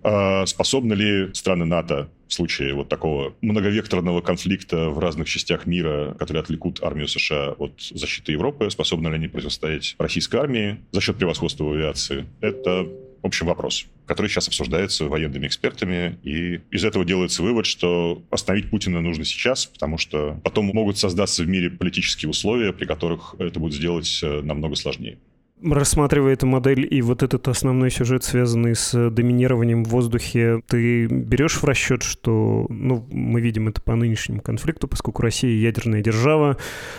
[0.02, 6.14] А способны ли страны НАТО в случае вот такого многовекторного конфликта в разных частях мира,
[6.18, 11.16] которые отвлекут армию США от защиты Европы, способны ли они противостоять российской армии за счет
[11.16, 12.26] превосходства в авиации?
[12.40, 12.86] Это
[13.22, 18.70] в общем, вопрос, который сейчас обсуждается военными экспертами, и из этого делается вывод, что остановить
[18.70, 23.58] Путина нужно сейчас, потому что потом могут создаться в мире политические условия, при которых это
[23.58, 25.18] будет сделать э, намного сложнее.
[25.60, 31.56] Рассматривая эту модель и вот этот основной сюжет, связанный с доминированием в воздухе, ты берешь
[31.56, 36.58] в расчет, что, ну, мы видим это по нынешнему конфликту, поскольку Россия ядерная держава,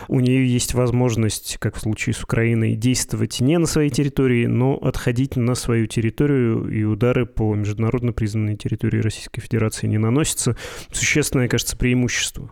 [0.09, 4.75] у нее есть возможность, как в случае с Украиной, действовать не на своей территории, но
[4.75, 10.57] отходить на свою территорию, и удары по международно признанной территории Российской Федерации не наносятся.
[10.91, 12.51] Существенное, кажется, преимущество.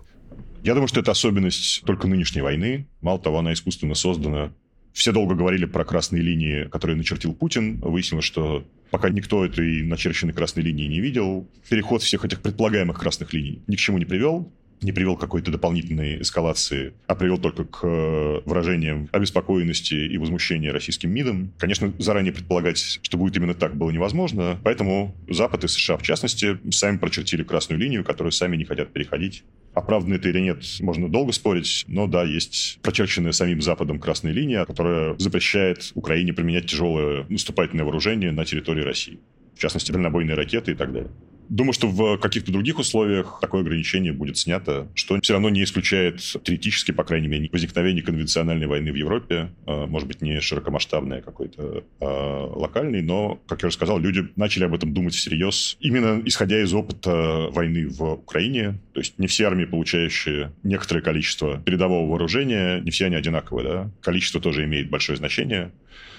[0.64, 2.88] Я думаю, что это особенность только нынешней войны.
[3.02, 4.54] Мало того, она искусственно создана
[4.98, 7.78] все долго говорили про красные линии, которые начертил Путин.
[7.82, 13.32] Выяснилось, что пока никто этой начерченной красной линии не видел, переход всех этих предполагаемых красных
[13.32, 14.52] линий ни к чему не привел
[14.82, 20.72] не привел к какой-то дополнительной эскалации, а привел только к э, выражениям обеспокоенности и возмущения
[20.72, 21.54] российским МИДом.
[21.58, 26.58] Конечно, заранее предполагать, что будет именно так, было невозможно, поэтому Запад и США, в частности,
[26.72, 29.44] сами прочертили красную линию, которую сами не хотят переходить.
[29.74, 34.66] Оправданно это или нет, можно долго спорить, но да, есть прочерченная самим Западом красная линия,
[34.66, 39.20] которая запрещает Украине применять тяжелое наступательное вооружение на территории России.
[39.56, 41.12] В частности, дальнобойные ракеты и так далее.
[41.50, 46.20] Думаю, что в каких-то других условиях такое ограничение будет снято, что все равно не исключает
[46.44, 49.50] теоретически, по крайней мере, возникновение конвенциональной войны в Европе.
[49.66, 54.28] А, может быть, не широкомасштабной, а какой-то а локальной, но, как я уже сказал, люди
[54.36, 58.80] начали об этом думать всерьез, именно исходя из опыта войны в Украине.
[58.94, 63.68] То есть не все армии, получающие некоторое количество передового вооружения, не все они одинаковые.
[63.68, 63.92] Да?
[64.02, 65.72] Количество тоже имеет большое значение,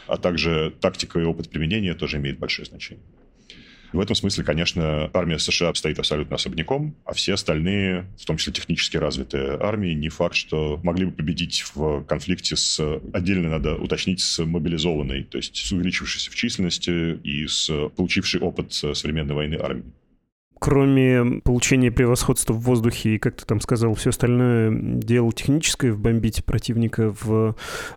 [0.06, 3.04] а также тактика и опыт применения тоже имеет большое значение.
[3.92, 8.52] В этом смысле, конечно, армия США стоит абсолютно особняком, а все остальные, в том числе
[8.52, 12.80] технически развитые армии, не факт, что могли бы победить в конфликте с,
[13.12, 18.72] отдельно надо уточнить, с мобилизованной, то есть с увеличившейся в численности и с получившей опыт
[18.72, 19.92] современной войны армией
[20.58, 26.44] кроме получения превосходства в воздухе и, как ты там сказал, все остальное дело техническое, вбомбить
[26.44, 27.56] противника в...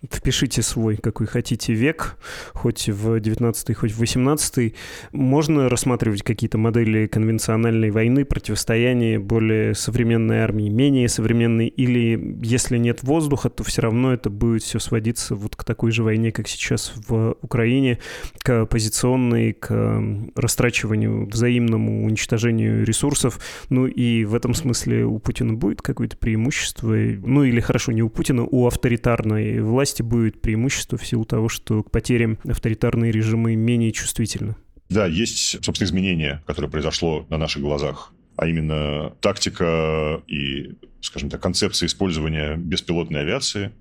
[0.09, 2.17] Впишите свой, какой хотите, век,
[2.53, 4.75] хоть в 19 хоть в 18
[5.11, 13.03] Можно рассматривать какие-то модели конвенциональной войны, противостояния более современной армии, менее современной, или если нет
[13.03, 16.93] воздуха, то все равно это будет все сводиться вот к такой же войне, как сейчас
[17.07, 17.99] в Украине,
[18.39, 20.03] к позиционной, к
[20.35, 23.39] растрачиванию, взаимному уничтожению уничтожению ресурсов.
[23.69, 26.93] Ну и в этом смысле у Путина будет какое-то преимущество.
[26.93, 31.83] Ну или хорошо, не у Путина, у авторитарной власти будет преимущество в силу того, что
[31.83, 34.55] к потерям авторитарные режимы менее чувствительны.
[34.89, 40.71] Да, есть, собственно, изменение, которое произошло на наших глазах а именно тактика и,
[41.01, 43.71] скажем так, концепция использования беспилотной авиации,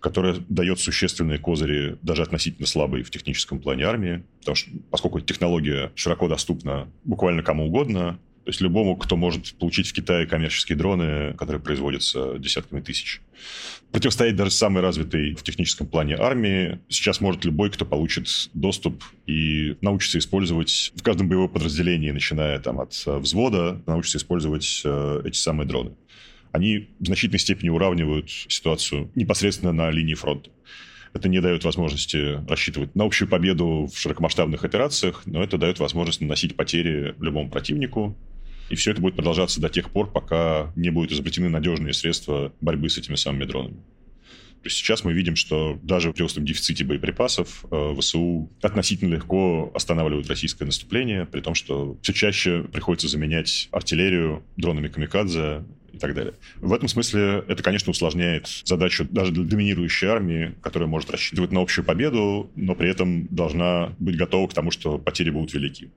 [0.00, 5.92] которая дает существенные козыри, даже относительно слабые в техническом плане армии, потому что, поскольку технология
[5.94, 11.34] широко доступна буквально кому угодно, то есть любому, кто может получить в Китае коммерческие дроны,
[11.36, 13.20] которые производятся десятками тысяч.
[13.90, 19.76] Противостоять даже самой развитой в техническом плане армии сейчас может любой, кто получит доступ и
[19.80, 25.36] научится использовать в каждом боевом подразделении, начиная там от э, взвода, научится использовать э, эти
[25.36, 25.96] самые дроны
[26.52, 30.50] они в значительной степени уравнивают ситуацию непосредственно на линии фронта.
[31.12, 36.20] Это не дает возможности рассчитывать на общую победу в широкомасштабных операциях, но это дает возможность
[36.20, 38.16] наносить потери любому противнику.
[38.68, 42.90] И все это будет продолжаться до тех пор, пока не будут изобретены надежные средства борьбы
[42.90, 43.76] с этими самыми дронами.
[44.66, 49.70] То есть сейчас мы видим, что даже при остром дефиците боеприпасов э, ВСУ относительно легко
[49.74, 55.64] останавливают российское наступление, при том, что все чаще приходится заменять артиллерию дронами камикадзе
[55.96, 56.34] и так далее.
[56.56, 61.60] В этом смысле это, конечно, усложняет задачу даже для доминирующей армии, которая может рассчитывать на
[61.60, 65.90] общую победу, но при этом должна быть готова к тому, что потери будут велики.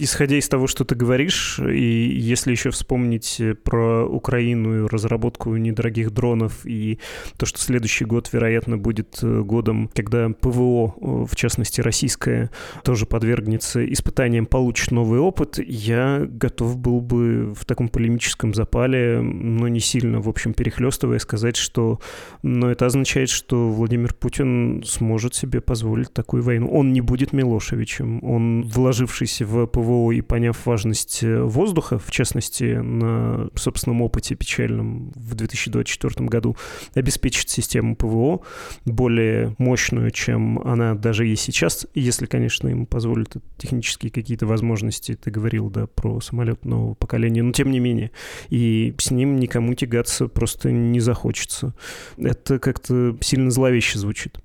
[0.00, 6.12] Исходя из того, что ты говоришь, и если еще вспомнить про Украину и разработку недорогих
[6.12, 7.00] дронов, и
[7.36, 10.94] то, что следующий год, вероятно, будет годом, когда ПВО,
[11.26, 12.50] в частности российское,
[12.84, 19.66] тоже подвергнется испытаниям, получит новый опыт, я готов был бы в таком полемическом запале, но
[19.66, 21.98] не сильно, в общем, перехлестывая, сказать, что
[22.42, 26.68] но это означает, что Владимир Путин сможет себе позволить такую войну.
[26.70, 32.10] Он не будет Милошевичем, он, вложившийся в ПВО, ПВО и поняв важность э, воздуха, в
[32.10, 36.56] частности, на собственном опыте печальном в 2024 году,
[36.94, 38.40] обеспечит систему ПВО
[38.84, 45.14] более мощную, чем она даже и сейчас, если, конечно, ему позволят технические какие-то возможности.
[45.14, 48.10] Ты говорил, да, про самолет нового поколения, но тем не менее.
[48.50, 51.74] И с ним никому тягаться просто не захочется.
[52.18, 54.38] Это как-то сильно зловеще звучит.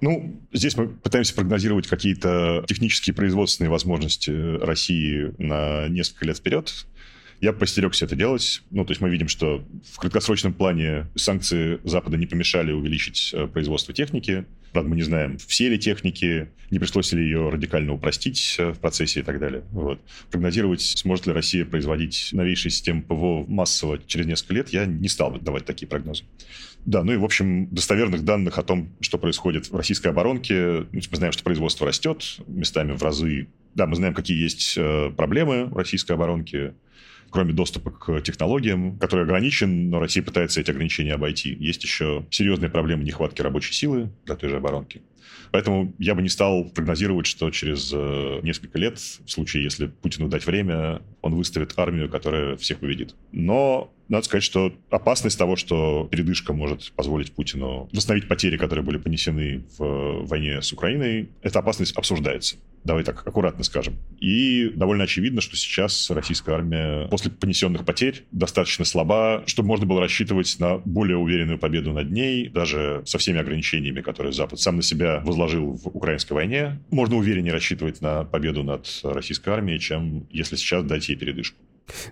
[0.00, 6.86] Ну, здесь мы пытаемся прогнозировать какие-то технические производственные возможности России на несколько лет вперед.
[7.40, 8.62] Я постерегся это делать.
[8.70, 13.46] Ну, то есть мы видим, что в краткосрочном плане санкции Запада не помешали увеличить э,
[13.46, 14.44] производство техники.
[14.72, 18.80] Правда, мы не знаем, все ли техники, не пришлось ли ее радикально упростить э, в
[18.80, 19.62] процессе и так далее.
[19.70, 20.00] Вот.
[20.30, 25.30] Прогнозировать, сможет ли Россия производить новейшие системы ПВО массово через несколько лет, я не стал
[25.30, 26.24] бы давать такие прогнозы.
[26.84, 30.86] Да, ну и, в общем, достоверных данных о том, что происходит в российской оборонке.
[30.90, 33.48] Ну, мы знаем, что производство растет местами в разы.
[33.74, 36.74] Да, мы знаем, какие есть э, проблемы в российской оборонке
[37.30, 41.56] кроме доступа к технологиям, который ограничен, но Россия пытается эти ограничения обойти.
[41.58, 45.02] Есть еще серьезные проблемы нехватки рабочей силы для той же оборонки.
[45.50, 50.28] Поэтому я бы не стал прогнозировать, что через э, несколько лет, в случае, если Путину
[50.28, 53.14] дать время, он выставит армию, которая всех победит.
[53.32, 58.96] Но надо сказать, что опасность того, что передышка может позволить Путину восстановить потери, которые были
[58.96, 62.56] понесены в войне с Украиной, эта опасность обсуждается.
[62.84, 63.96] Давай так аккуратно скажем.
[64.18, 70.00] И довольно очевидно, что сейчас российская армия после понесенных потерь достаточно слаба, чтобы можно было
[70.00, 74.82] рассчитывать на более уверенную победу над ней, даже со всеми ограничениями, которые Запад сам на
[74.82, 76.78] себя возложил в украинской войне.
[76.90, 81.58] Можно увереннее рассчитывать на победу над российской армией, чем если сейчас дать ей передышку.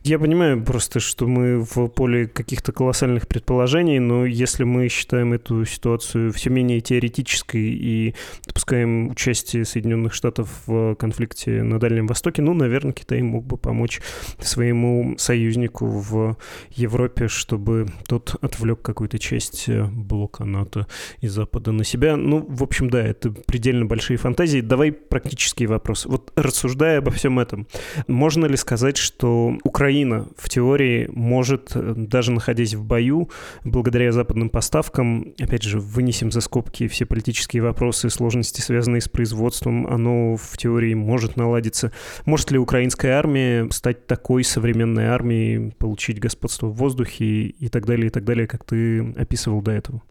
[0.02, 5.64] Я понимаю просто, что мы в поле каких-то колоссальных предположений, но если мы считаем эту
[5.64, 8.14] ситуацию все менее теоретической и
[8.46, 14.00] допускаем участие Соединенных Штатов в конфликте на Дальнем Востоке, ну, наверное, Китай мог бы помочь
[14.40, 16.36] своему союзнику в
[16.70, 20.86] Европе, чтобы тот отвлек какую-то часть блока НАТО
[21.20, 22.16] и Запада на себя.
[22.16, 24.60] Ну, в общем, да, это предельно большие фантазии.
[24.60, 26.06] Давай практический вопрос.
[26.06, 27.66] Вот рассуждая обо всем этом,
[28.06, 33.30] можно ли сказать, что Украина в теории может, э, даже находясь в бою,
[33.64, 39.86] благодаря западным поставкам, опять же, вынесем за скобки все политические вопросы, сложности, связанные с производством,
[39.86, 41.92] оно в теории может наладиться.
[42.24, 48.06] Может ли украинская армия стать такой современной армией, получить господство в воздухе и так далее,
[48.06, 50.02] и так далее, как ты описывал до этого?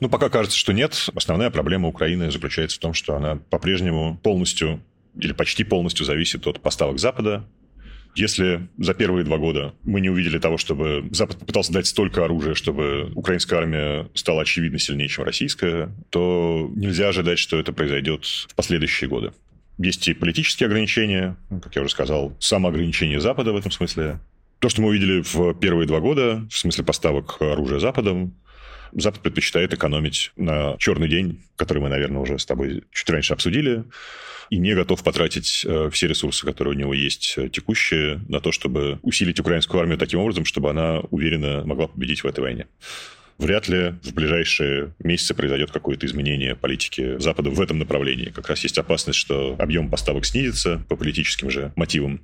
[0.00, 1.08] Ну, пока кажется, что нет.
[1.14, 4.82] Основная проблема Украины заключается в том, что она по-прежнему полностью
[5.18, 7.44] или почти полностью зависит от поставок Запада,
[8.14, 12.54] если за первые два года мы не увидели того, чтобы Запад попытался дать столько оружия,
[12.54, 18.54] чтобы украинская армия стала очевидно сильнее, чем российская, то нельзя ожидать, что это произойдет в
[18.54, 19.32] последующие годы.
[19.78, 24.20] Есть и политические ограничения, как я уже сказал, самоограничение Запада в этом смысле.
[24.58, 28.34] То, что мы увидели в первые два года, в смысле поставок оружия Западом,
[28.92, 33.84] Запад предпочитает экономить на черный день, который мы, наверное, уже с тобой чуть раньше обсудили
[34.50, 38.52] и не готов потратить э, все ресурсы, которые у него есть э, текущие, на то,
[38.52, 42.66] чтобы усилить украинскую армию таким образом, чтобы она уверенно могла победить в этой войне
[43.38, 48.30] вряд ли в ближайшие месяцы произойдет какое-то изменение политики Запада в этом направлении.
[48.30, 52.20] Как раз есть опасность, что объем поставок снизится по политическим же мотивам.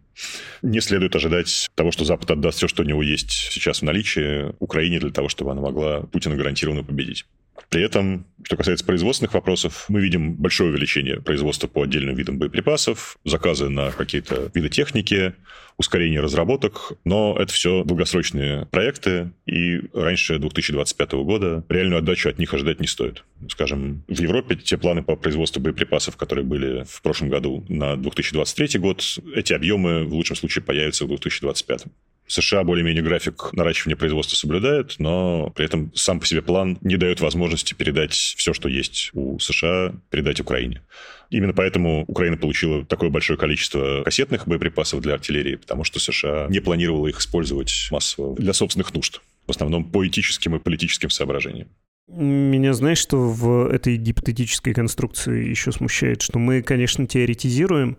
[0.62, 4.54] Не следует ожидать того, что Запад отдаст все, что у него есть сейчас в наличии
[4.58, 7.26] Украине для того, чтобы она могла Путина гарантированно победить.
[7.68, 13.18] При этом, что касается производственных вопросов, мы видим большое увеличение производства по отдельным видам боеприпасов,
[13.24, 15.34] заказы на какие-то виды техники,
[15.76, 22.52] ускорение разработок, но это все долгосрочные проекты, и раньше 2025 года реальную отдачу от них
[22.54, 23.22] ожидать не стоит.
[23.48, 28.80] Скажем, в Европе те планы по производству боеприпасов, которые были в прошлом году на 2023
[28.80, 29.04] год,
[29.34, 31.84] эти объемы в лучшем случае появятся в 2025.
[32.28, 37.20] США более-менее график наращивания производства соблюдает, но при этом сам по себе план не дает
[37.20, 40.82] возможности передать все, что есть у США, передать Украине.
[41.30, 46.60] Именно поэтому Украина получила такое большое количество кассетных боеприпасов для артиллерии, потому что США не
[46.60, 51.68] планировала их использовать массово для собственных нужд, в основном по этическим и политическим соображениям.
[52.10, 57.98] Меня, знаешь, что в этой гипотетической конструкции еще смущает, что мы, конечно, теоретизируем,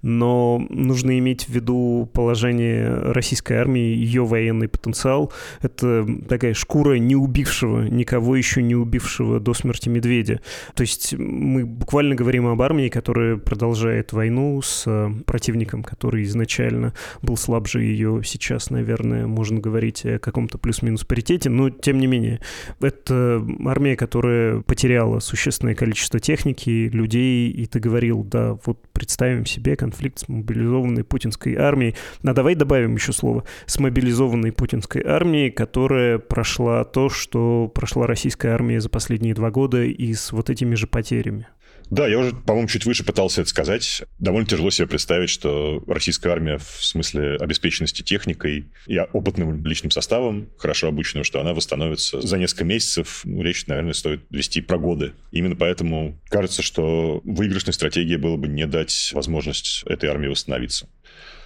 [0.00, 5.32] но нужно иметь в виду положение российской армии, ее военный потенциал.
[5.60, 10.40] Это такая шкура не убившего, никого еще не убившего до смерти медведя.
[10.74, 14.86] То есть мы буквально говорим об армии, которая продолжает войну с
[15.26, 18.22] противником, который изначально был слабже ее.
[18.24, 22.38] Сейчас, наверное, можно говорить о каком-то плюс-минус паритете, но тем не менее.
[22.80, 29.76] Это армия, которая потеряла существенное количество техники, людей, и ты говорил, да, вот представим себе
[29.76, 31.94] конфликт с мобилизованной путинской армией.
[32.22, 33.44] А давай добавим еще слово.
[33.66, 39.82] С мобилизованной путинской армией, которая прошла то, что прошла российская армия за последние два года
[39.82, 41.46] и с вот этими же потерями.
[41.90, 44.02] Да, я уже, по-моему, чуть выше пытался это сказать.
[44.18, 50.48] Довольно тяжело себе представить, что российская армия в смысле обеспеченности техникой и опытным личным составом,
[50.58, 53.22] хорошо обученным, что она восстановится за несколько месяцев.
[53.24, 55.12] Ну, речь, наверное, стоит вести про годы.
[55.30, 60.88] Именно поэтому кажется, что выигрышной стратегией было бы не дать возможность этой армии восстановиться.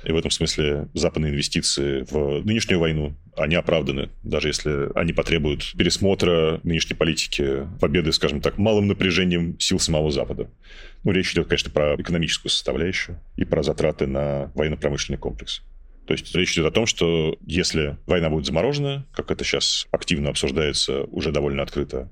[0.04, 5.72] И в этом смысле западные инвестиции в нынешнюю войну, они оправданы, даже если они потребуют
[5.76, 10.50] пересмотра нынешней политики, победы, скажем так, малым напряжением сил самого Запада.
[11.04, 15.62] Ну, речь идет, конечно, про экономическую составляющую и про затраты на военно-промышленный комплекс.
[16.06, 20.30] То есть речь идет о том, что если война будет заморожена, как это сейчас активно
[20.30, 22.10] обсуждается уже довольно открыто,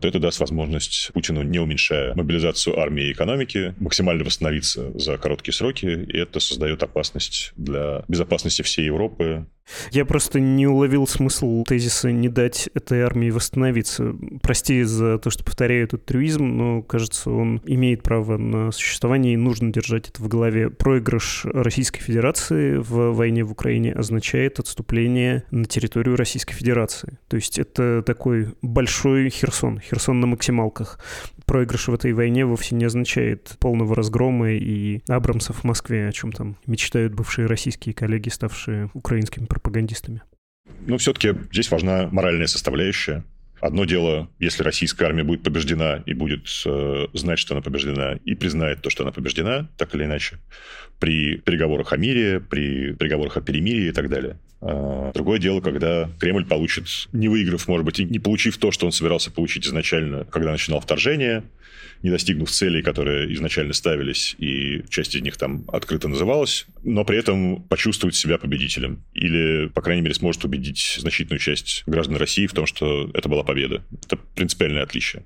[0.00, 5.54] то это даст возможность Путину, не уменьшая мобилизацию армии и экономики, максимально восстановиться за короткие
[5.54, 9.46] сроки, и это создает опасность для безопасности всей Европы,
[9.90, 14.14] я просто не уловил смысл тезиса «не дать этой армии восстановиться».
[14.42, 19.36] Прости за то, что повторяю этот трюизм, но, кажется, он имеет право на существование, и
[19.36, 20.70] нужно держать это в голове.
[20.70, 27.18] Проигрыш Российской Федерации в войне в Украине означает отступление на территорию Российской Федерации.
[27.28, 30.98] То есть это такой большой Херсон, Херсон на максималках
[31.46, 36.32] проигрыш в этой войне вовсе не означает полного разгрома и Абрамсов в Москве, о чем
[36.32, 40.22] там мечтают бывшие российские коллеги, ставшие украинскими пропагандистами.
[40.86, 43.24] Ну, все-таки здесь важна моральная составляющая.
[43.60, 48.34] Одно дело, если российская армия будет побеждена и будет э, знать, что она побеждена, и
[48.34, 50.38] признает то, что она побеждена, так или иначе,
[51.00, 54.38] при переговорах о мире, при переговорах о перемирии и так далее.
[54.68, 58.86] А другое дело, когда Кремль получит, не выиграв, может быть, и не получив то, что
[58.86, 61.44] он собирался получить изначально, когда начинал вторжение,
[62.02, 67.18] не достигнув целей, которые изначально ставились, и часть из них там открыто называлась, но при
[67.18, 69.04] этом почувствовать себя победителем.
[69.12, 73.42] Или, по крайней мере, сможет убедить значительную часть граждан России в том, что это была
[73.42, 73.84] победа.
[74.04, 75.24] Это принципиальное отличие.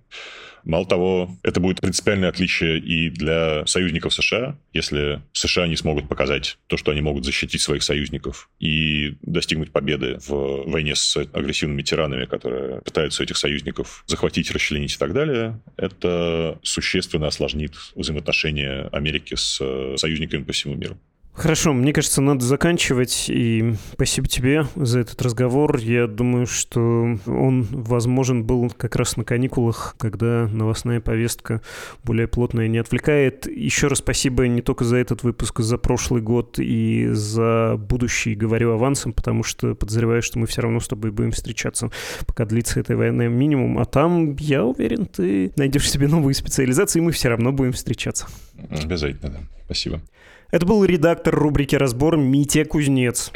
[0.64, 6.58] Мало того, это будет принципиальное отличие и для союзников США, если США не смогут показать
[6.66, 12.26] то, что они могут защитить своих союзников и достигнуть победы в войне с агрессивными тиранами,
[12.26, 19.62] которые пытаются этих союзников захватить, расчленить и так далее, это существенно осложнит взаимоотношения Америки с
[19.96, 20.98] союзниками по всему миру.
[21.32, 23.26] Хорошо, мне кажется, надо заканчивать.
[23.28, 25.78] И спасибо тебе за этот разговор.
[25.78, 31.62] Я думаю, что он возможен был как раз на каникулах, когда новостная повестка
[32.04, 33.46] более плотная не отвлекает.
[33.46, 38.72] Еще раз спасибо не только за этот выпуск, за прошлый год и за будущий, говорю
[38.72, 41.90] авансом, потому что подозреваю, что мы все равно с тобой будем встречаться,
[42.26, 43.78] пока длится эта война минимум.
[43.78, 48.26] А там, я уверен, ты найдешь себе новые специализации, и мы все равно будем встречаться.
[48.70, 49.40] Обязательно, да.
[49.64, 50.02] Спасибо.
[50.50, 53.30] Это был редактор рубрики «Разбор» Митя Кузнец.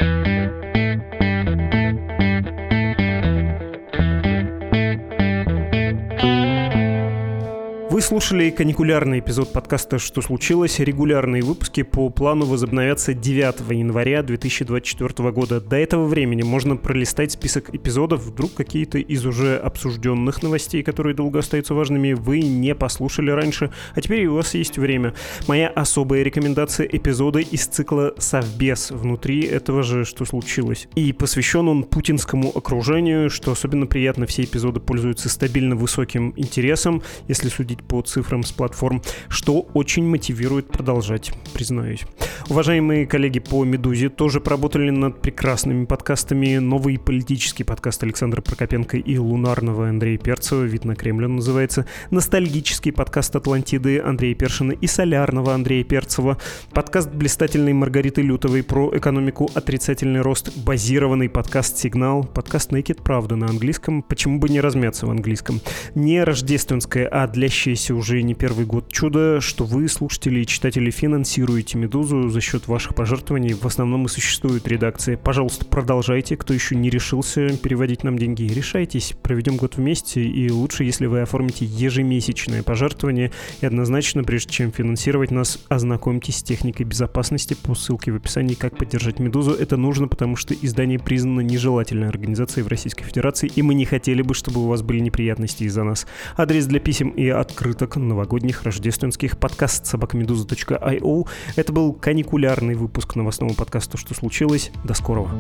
[7.95, 10.81] Вы слушали каникулярный эпизод подкаста «Что случилось?».
[10.81, 15.61] Регулярные выпуски по плану возобновятся 9 января 2024 года.
[15.61, 18.25] До этого времени можно пролистать список эпизодов.
[18.25, 24.01] Вдруг какие-то из уже обсужденных новостей, которые долго остаются важными, вы не послушали раньше, а
[24.01, 25.15] теперь у вас есть время.
[25.47, 30.89] Моя особая рекомендация эпизода из цикла «Совбез» внутри этого же «Что случилось?».
[30.97, 34.27] И посвящен он путинскому окружению, что особенно приятно.
[34.27, 40.69] Все эпизоды пользуются стабильно высоким интересом, если судить по цифрам с платформ, что очень мотивирует
[40.69, 42.05] продолжать, признаюсь.
[42.49, 46.57] Уважаемые коллеги по «Медузе» тоже поработали над прекрасными подкастами.
[46.57, 51.87] Новый политический подкаст Александра Прокопенко и лунарного Андрея Перцева «Вид на Кремль» называется.
[52.11, 56.39] Ностальгический подкаст «Атлантиды» Андрея Першина и солярного Андрея Перцева.
[56.73, 60.57] Подкаст блистательной Маргариты Лютовой про экономику «Отрицательный рост».
[60.57, 62.25] Базированный подкаст «Сигнал».
[62.25, 64.03] Подкаст «Naked Правда» на английском.
[64.03, 65.61] Почему бы не размяться в английском?
[65.95, 70.91] Не рождественское, а длящееся делаете уже не первый год чудо, что вы, слушатели и читатели,
[70.91, 73.55] финансируете «Медузу» за счет ваших пожертвований.
[73.55, 75.17] В основном и существует редакция.
[75.17, 76.37] Пожалуйста, продолжайте.
[76.37, 79.15] Кто еще не решился переводить нам деньги, решайтесь.
[79.23, 83.33] Проведем год вместе, и лучше, если вы оформите ежемесячное пожертвование.
[83.61, 88.79] И однозначно, прежде чем финансировать нас, ознакомьтесь с техникой безопасности по ссылке в описании «Как
[88.79, 89.53] поддержать «Медузу».
[89.53, 94.23] Это нужно, потому что издание признано нежелательной организацией в Российской Федерации, и мы не хотели
[94.23, 96.07] бы, чтобы у вас были неприятности из-за нас.
[96.37, 97.29] Адрес для писем и
[97.65, 101.27] открыток новогодних, рождественских подкаст собакамедуза.io.
[101.57, 104.71] Это был каникулярный выпуск новостного подкаста «Что случилось?».
[104.85, 105.31] До скорого.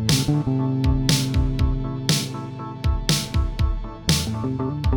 [4.42, 4.93] thank you